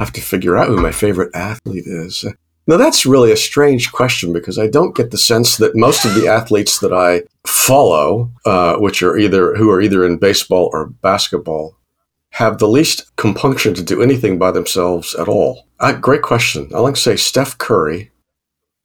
[0.00, 2.24] have to figure out who my favorite athlete is.
[2.66, 6.14] Now, that's really a strange question because I don't get the sense that most of
[6.14, 10.86] the athletes that I follow, uh, which are either who are either in baseball or
[10.86, 11.76] basketball,
[12.32, 15.66] have the least compunction to do anything by themselves at all.
[15.80, 16.68] Uh, great question.
[16.74, 18.10] I like to say Steph Curry,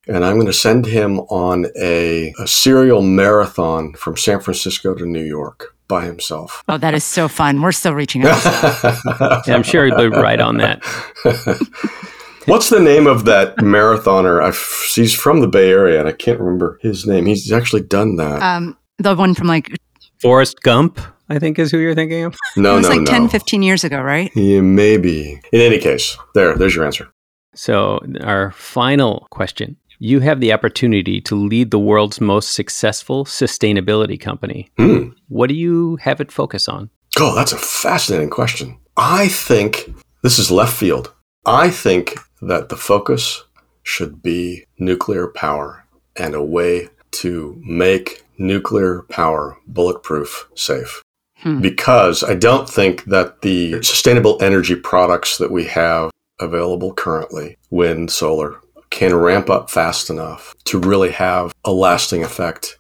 [0.08, 5.06] and I'm going to send him on a, a serial marathon from San Francisco to
[5.06, 6.64] New York by himself.
[6.68, 7.62] Oh, that is so fun.
[7.62, 8.41] We're still reaching out.
[9.47, 10.84] Yeah, I'm sure he'll be right on that.
[12.45, 14.43] What's the name of that marathoner?
[14.43, 17.26] I f- he's from the Bay Area, and I can't remember his name.
[17.26, 18.41] He's actually done that.
[18.41, 19.80] Um, the one from like, it
[20.20, 20.99] Forrest Gump,
[21.30, 22.36] I think, is who you're thinking of.
[22.58, 23.12] no, it was no, like no.
[23.12, 24.32] 10, 15 years ago, right?
[24.36, 25.39] Yeah, maybe.
[25.51, 27.10] In any case, there, there's your answer.
[27.56, 29.78] So, our final question.
[30.00, 34.70] You have the opportunity to lead the world's most successful sustainability company.
[34.78, 35.10] Hmm.
[35.28, 36.89] What do you have it focus on?
[37.20, 38.78] Oh, that's a fascinating question.
[38.98, 41.14] I think this is left field.
[41.46, 43.44] I think that the focus
[43.84, 45.86] should be nuclear power
[46.16, 51.02] and a way to make nuclear power bulletproof safe.
[51.38, 51.62] Hmm.
[51.62, 58.12] Because I don't think that the sustainable energy products that we have available currently, wind,
[58.12, 58.60] solar,
[58.94, 62.78] can ramp up fast enough to really have a lasting effect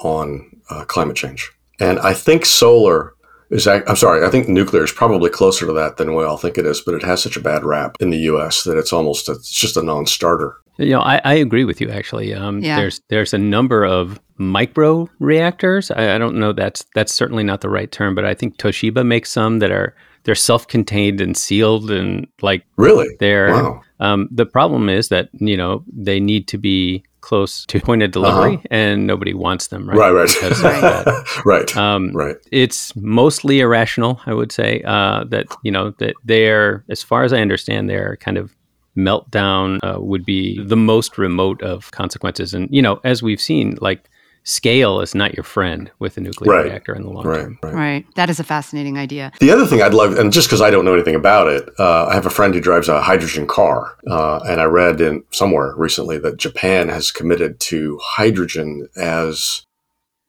[0.00, 1.50] on uh, climate change.
[1.80, 3.14] And I think solar
[3.50, 6.58] is, I'm sorry, I think nuclear is probably closer to that than we all think
[6.58, 9.28] it is, but it has such a bad rap in the US that it's almost,
[9.28, 10.56] it's just a non starter.
[10.76, 11.88] You know, I, I agree with you.
[11.88, 12.74] Actually, um, Yeah.
[12.76, 15.92] there's there's a number of micro reactors.
[15.92, 19.06] I, I don't know that's that's certainly not the right term, but I think Toshiba
[19.06, 19.94] makes some that are
[20.24, 23.08] they're self-contained and sealed and like Really?
[23.20, 23.52] they're.
[23.52, 23.82] Wow.
[24.00, 28.10] Um, the problem is that you know they need to be close to point of
[28.10, 29.98] delivery, and nobody wants them, right?
[29.98, 30.12] Uh-huh.
[30.12, 31.24] Right, right.
[31.46, 31.76] Right.
[31.76, 32.36] Um, right.
[32.52, 34.82] it's mostly irrational, I would say.
[34.84, 38.54] Uh, that you know that they're, as far as I understand, their kind of
[38.96, 42.52] meltdown uh, would be the most remote of consequences.
[42.54, 44.08] And you know, as we've seen, like
[44.44, 46.64] scale is not your friend with a nuclear Right.
[46.66, 47.40] reactor in the long Right.
[47.40, 47.58] term.
[47.62, 47.74] Right.
[47.74, 48.06] Right.
[48.14, 49.32] That is a fascinating idea.
[49.40, 52.06] The other thing I'd love, and just because I don't know anything about it, uh,
[52.06, 55.72] I have a friend who drives a hydrogen car, uh, and I read in somewhere
[55.76, 59.62] recently that Japan has committed to hydrogen as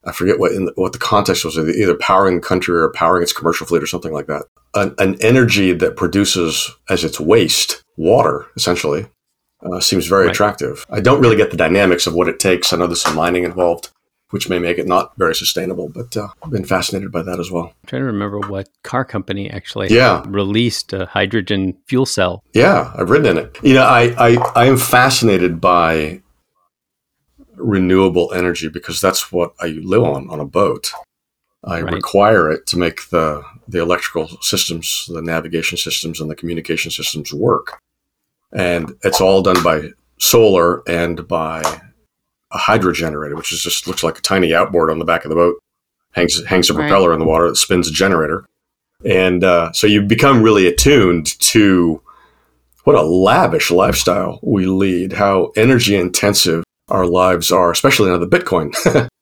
[0.07, 3.23] I forget what in the, what the context was, either powering the country or powering
[3.23, 4.43] its commercial fleet or something like that.
[4.75, 9.07] An, an energy that produces as its waste water, essentially,
[9.65, 10.31] uh, seems very Right.
[10.31, 10.85] attractive.
[10.91, 12.71] I don't really get the dynamics of what it takes.
[12.71, 13.89] I know there's some mining involved,
[14.31, 17.51] which may make it not very sustainable, but uh, I've been fascinated by that as
[17.51, 17.65] well.
[17.65, 20.23] I'm trying to remember what car company actually Yeah.
[20.27, 22.43] released a hydrogen fuel cell.
[22.53, 23.57] Yeah, I've ridden in it.
[23.63, 26.21] You know, I, I, I am fascinated by
[27.55, 30.91] renewable energy because that's what I live on on a boat.
[31.63, 31.93] I Right.
[31.93, 37.33] require it to make the the electrical systems, the navigation systems, and the communication systems
[37.33, 37.79] work.
[38.51, 41.81] And it's all done by solar and by
[42.55, 45.29] a hydro generator, which is just looks like a tiny outboard on the back of
[45.29, 45.57] the boat.
[46.13, 46.87] Hangs hangs a Right.
[46.87, 48.45] propeller in the water that spins a generator,
[49.03, 52.01] and uh, so you become really attuned to
[52.85, 55.13] what a lavish lifestyle we lead.
[55.13, 58.73] How energy intensive our lives are, especially now that Bitcoin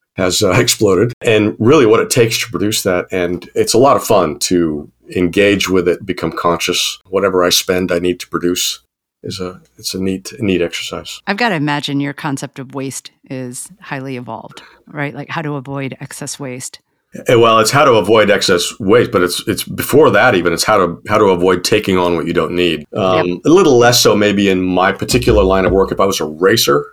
[0.17, 3.07] has uh, exploded, and really what it takes to produce that.
[3.11, 6.99] And it's a lot of fun to engage with it, become conscious.
[7.09, 8.81] Whatever I spend, I need to produce.
[9.25, 11.21] Is a it's a neat neat exercise.
[11.27, 15.13] I've got to imagine your concept of waste is highly evolved, right?
[15.13, 16.79] Like how to avoid excess waste.
[17.27, 20.51] Eh, Well, it's how to avoid excess waste, but it's it's before that even.
[20.51, 22.85] It's how to how to avoid taking on what you don't need.
[22.93, 25.91] Um, A little less so maybe in my particular line of work.
[25.93, 26.85] If I was a racer,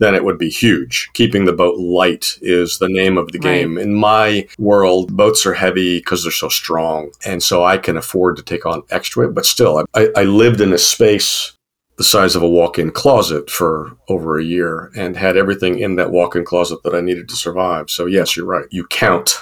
[0.00, 1.08] then it would be huge.
[1.14, 3.60] Keeping the boat light is the name of the Right.
[3.60, 3.78] game.
[3.78, 8.36] In my world, boats are heavy because they're so strong, and so I can afford
[8.36, 9.34] to take on extra weight.
[9.34, 11.52] But still, I, I lived in a space
[11.98, 16.12] the size of a walk-in closet for over a year and had everything in that
[16.12, 17.90] walk-in closet that I needed to survive.
[17.90, 18.66] So yes, you're right.
[18.70, 19.36] You count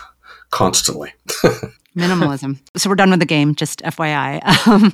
[0.50, 1.12] constantly.
[1.96, 2.59] Minimalism.
[2.76, 4.40] so we're done with the game, just FYI.
[4.66, 4.92] Um,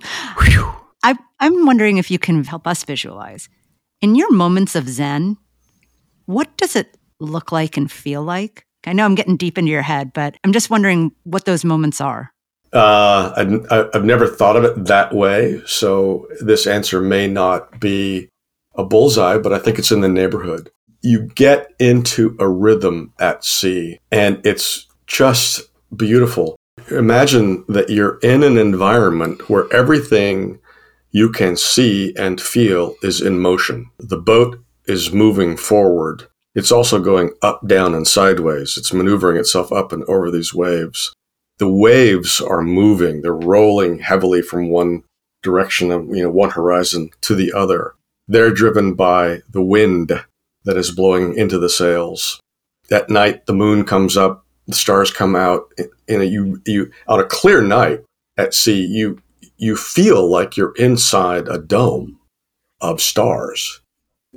[1.04, 3.48] I, I'm wondering if you can help us visualize.
[4.00, 5.36] In your moments of Zen,
[6.26, 8.66] what does it look like and feel like?
[8.86, 12.00] I know I'm getting deep into your head, but I'm just wondering what those moments
[12.00, 12.32] are.
[12.72, 13.32] Uh,
[13.70, 15.60] I, I've never thought of it that way.
[15.66, 18.28] So this answer may not be
[18.74, 20.70] a bullseye, but I think it's in the neighborhood.
[21.02, 25.62] You get into a rhythm at sea, and it's just
[25.94, 26.56] beautiful.
[26.90, 30.58] Imagine that you're in an environment where everything
[31.10, 33.90] you can see and feel is in motion.
[33.98, 36.26] The boat is moving forward.
[36.54, 38.76] It's also going up, down, and sideways.
[38.78, 41.12] It's maneuvering itself up and over these waves
[41.62, 45.04] the waves are moving they're rolling heavily from one
[45.42, 47.94] direction of you know one horizon to the other.
[48.26, 50.24] They're driven by the wind
[50.64, 52.40] that is blowing into the sails.
[52.90, 55.72] At night the moon comes up the stars come out
[56.08, 58.00] in a you you on a clear night
[58.36, 59.22] at sea you
[59.56, 62.18] you feel like you're inside a dome
[62.80, 63.80] of stars.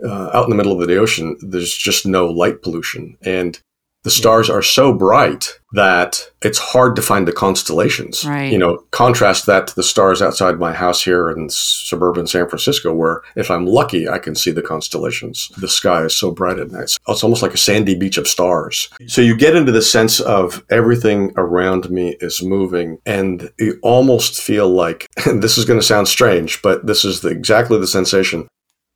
[0.06, 3.62] Uh, out in the middle of the ocean there's just no light pollution and
[4.06, 8.24] the stars are so bright that it's hard to find the constellations.
[8.24, 8.52] Right.
[8.52, 12.94] You know, contrast that to the stars outside my house here in suburban San Francisco,
[12.94, 15.50] where if I'm lucky, I can see the constellations.
[15.58, 16.96] The sky is so bright at night.
[17.08, 18.90] It's almost like a sandy beach of stars.
[19.08, 24.40] So you get into the sense of everything around me is moving, and you almost
[24.40, 27.88] feel like, and this is going to sound strange, but this is the, exactly the
[27.88, 28.48] sensation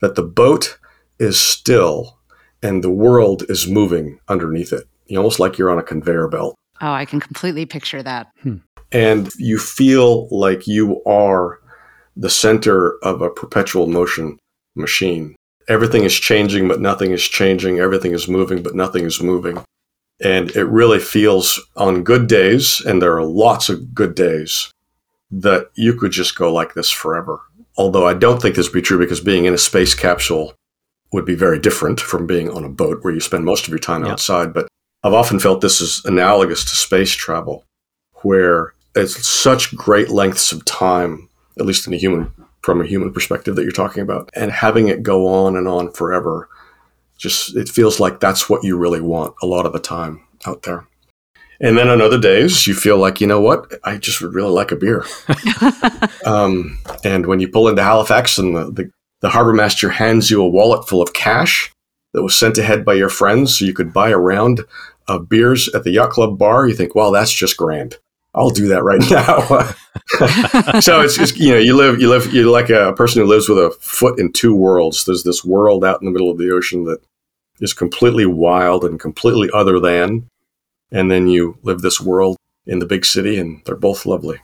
[0.01, 0.77] that the boat
[1.17, 2.19] is still
[2.61, 4.87] and the world is moving underneath it.
[5.09, 6.55] You almost like you're on a conveyor belt.
[6.81, 8.27] Oh, I can completely picture that.
[8.41, 8.57] Hmm.
[8.91, 11.59] And you feel like you are
[12.15, 14.37] the center of a perpetual motion
[14.75, 15.35] machine.
[15.67, 17.79] Everything is changing, but nothing is changing.
[17.79, 19.63] Everything is moving, but nothing is moving.
[20.21, 24.71] And it really feels on good days, and there are lots of good days,
[25.31, 27.39] that you could just go like this forever.
[27.77, 30.53] Although I don't think this would be true because being in a space capsule
[31.13, 33.79] would be very different from being on a boat where you spend most of your
[33.79, 34.11] time Yeah.
[34.11, 34.53] outside.
[34.53, 34.67] But
[35.03, 37.65] I've often felt this is analogous to space travel,
[38.21, 42.31] where it's such great lengths of time, at least in a human
[42.61, 45.91] from a human perspective that you're talking about, and having it go on and on
[45.91, 46.49] forever.
[47.17, 50.63] Just it feels like that's what you really want a lot of the time out
[50.63, 50.85] there.
[51.61, 53.73] And then on other days, you feel like, you know what?
[53.83, 55.05] I just would really like a beer.
[56.25, 60.41] um, and when you pull into Halifax and the, the, the harbor master hands you
[60.41, 61.73] a wallet full of cash
[62.13, 64.61] that was sent ahead by your friends so you could buy a round
[65.07, 67.97] of beers at the yacht club bar, you think, well, that's just grand.
[68.35, 70.79] I'll do that right now.
[70.79, 73.49] so it's just, you know, you live, you live, you're like a person who lives
[73.49, 75.05] with a foot in two worlds.
[75.05, 77.01] There's this world out in the middle of the ocean that
[77.59, 80.29] is completely wild and completely other than.
[80.91, 84.39] And then you live this world in the big city, and they're both lovely.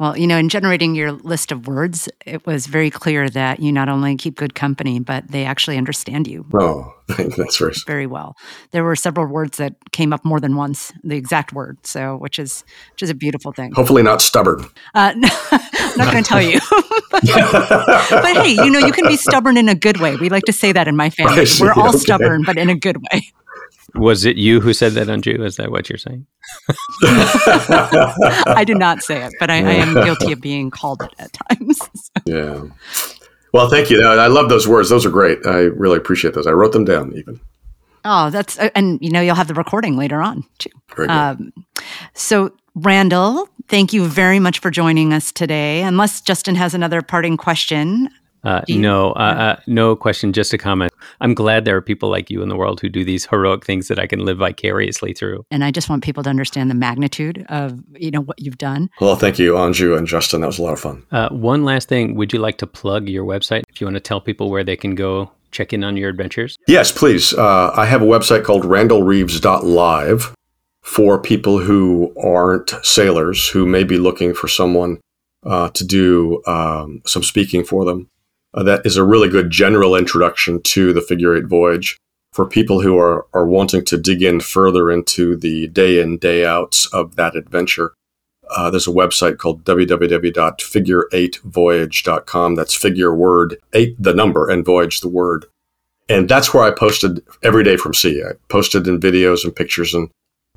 [0.00, 3.70] Well, you know, in generating your list of words, it was very clear that you
[3.70, 6.94] not only keep good company, but they actually understand you Oh,
[7.36, 7.74] that's very.
[7.86, 8.34] very well.
[8.70, 11.76] There were several words that came up more than once, the exact word.
[11.84, 13.72] So, which is which is a beautiful thing.
[13.74, 14.64] Hopefully, not stubborn.
[14.94, 15.12] Uh,
[15.52, 16.58] I'm not going to tell you,
[17.12, 20.16] but hey, you know, you can be stubborn in a good way.
[20.16, 21.44] We like to say that in my family.
[21.60, 21.98] We're all Okay.
[21.98, 23.32] stubborn, but in a good way.
[23.94, 25.44] Was it you who said that, Anju?
[25.44, 26.26] Is that what you're saying?
[27.02, 31.32] I did not say it, but I, I am guilty of being called it at
[31.32, 31.78] times.
[32.26, 32.64] Yeah.
[33.52, 34.06] Well, thank you.
[34.06, 34.90] I love those words.
[34.90, 35.38] Those are great.
[35.44, 36.46] I really appreciate those.
[36.46, 37.40] I wrote them down even.
[38.04, 40.70] Oh, that's uh, and you know you'll have the recording later on too.
[41.08, 41.52] Um,
[42.14, 45.82] so Randall, thank you very much for joining us today.
[45.82, 48.08] Unless Justin has another parting question,
[48.44, 50.32] Uh, no, uh, uh, no question.
[50.32, 50.92] Just a comment.
[51.20, 53.88] I'm glad there are people like you in the world who do these heroic things
[53.88, 55.44] that I can live vicariously through.
[55.50, 58.88] and I just want people to understand the magnitude of you know what you've done.
[59.00, 60.40] Well, thank you, Anju and Justin.
[60.40, 61.04] That was a lot of fun.
[61.12, 62.14] Uh, one last thing.
[62.14, 64.76] Would you like to plug your website if you want to tell people where they
[64.76, 66.56] can go check in on your adventures?
[66.66, 67.34] Yes, please.
[67.34, 70.34] Uh, I have a website called randallreeves.live
[70.82, 74.98] for people who aren't sailors who may be looking for someone
[75.44, 78.08] uh, to do um, some speaking for them.
[78.52, 81.96] Uh, that is a really good general introduction to the figure eight voyage
[82.32, 86.44] for people who are, are wanting to dig in further into the day in, day
[86.44, 87.92] outs of that adventure.
[88.56, 92.54] Uh, there's a website called www.figure8voyage.com.
[92.56, 95.46] That's figure word eight, the number, and voyage, the word
[96.10, 98.22] and that's where I posted every day from sea.
[98.22, 100.10] I posted in videos and pictures and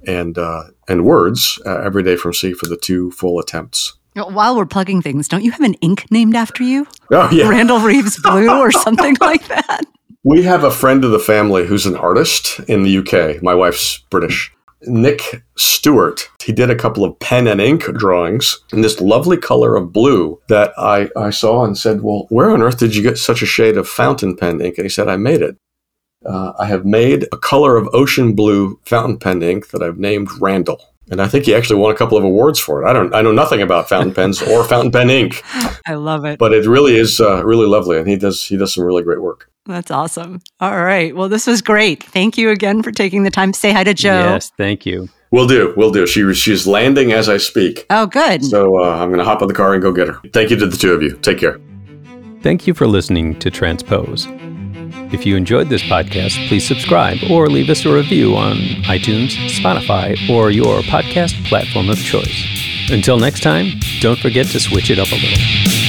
[0.05, 3.93] and uh, and words uh, every day from sea for the two full attempts.
[4.15, 7.79] While we're plugging things, don't you have an ink named after you, Oh yeah, Randall
[7.79, 9.81] Reeves Blue or something like that?
[10.23, 13.43] we have a friend of the family who's an artist in the UK.
[13.43, 14.51] My wife's British.
[14.85, 16.29] Nick Stewart.
[16.43, 20.39] He did a couple of pen and ink drawings in this lovely color of blue
[20.49, 23.45] that I, I saw and said, Well, where on earth did you get such a
[23.45, 24.77] shade of fountain pen ink?
[24.77, 25.55] And he said, I made it.
[26.25, 30.29] Uh, I have made a color of ocean blue fountain pen ink that I've named
[30.39, 30.92] Randall.
[31.11, 32.89] And I think he actually won a couple of awards for it.
[32.89, 35.43] I don't, I know nothing about fountain pens or fountain pen ink,
[35.85, 36.39] I love it.
[36.39, 39.21] but it really is uh, really lovely, and he does, he does some really great
[39.21, 39.49] work.
[39.65, 40.41] That's awesome.
[40.59, 41.15] All right.
[41.15, 42.03] Well, this was great.
[42.03, 43.53] Thank you again for taking the time.
[43.53, 44.19] Say hi to Joe.
[44.33, 45.07] Yes, thank you.
[45.31, 46.05] We'll do, we'll do.
[46.05, 47.85] She, she's landing as I speak.
[47.89, 48.43] Oh, good.
[48.45, 50.19] So uh, I'm going to hop in the car and go get her.
[50.33, 51.17] Thank you to the two of you.
[51.17, 51.59] Take care.
[52.41, 54.27] Thank you for listening to Transpose.
[55.13, 58.55] If you enjoyed this podcast, please subscribe or leave us a review on
[58.85, 62.43] iTunes, Spotify, or your podcast platform of choice.
[62.89, 63.67] Until next time,
[64.01, 65.82] don't forget to switch it up a little.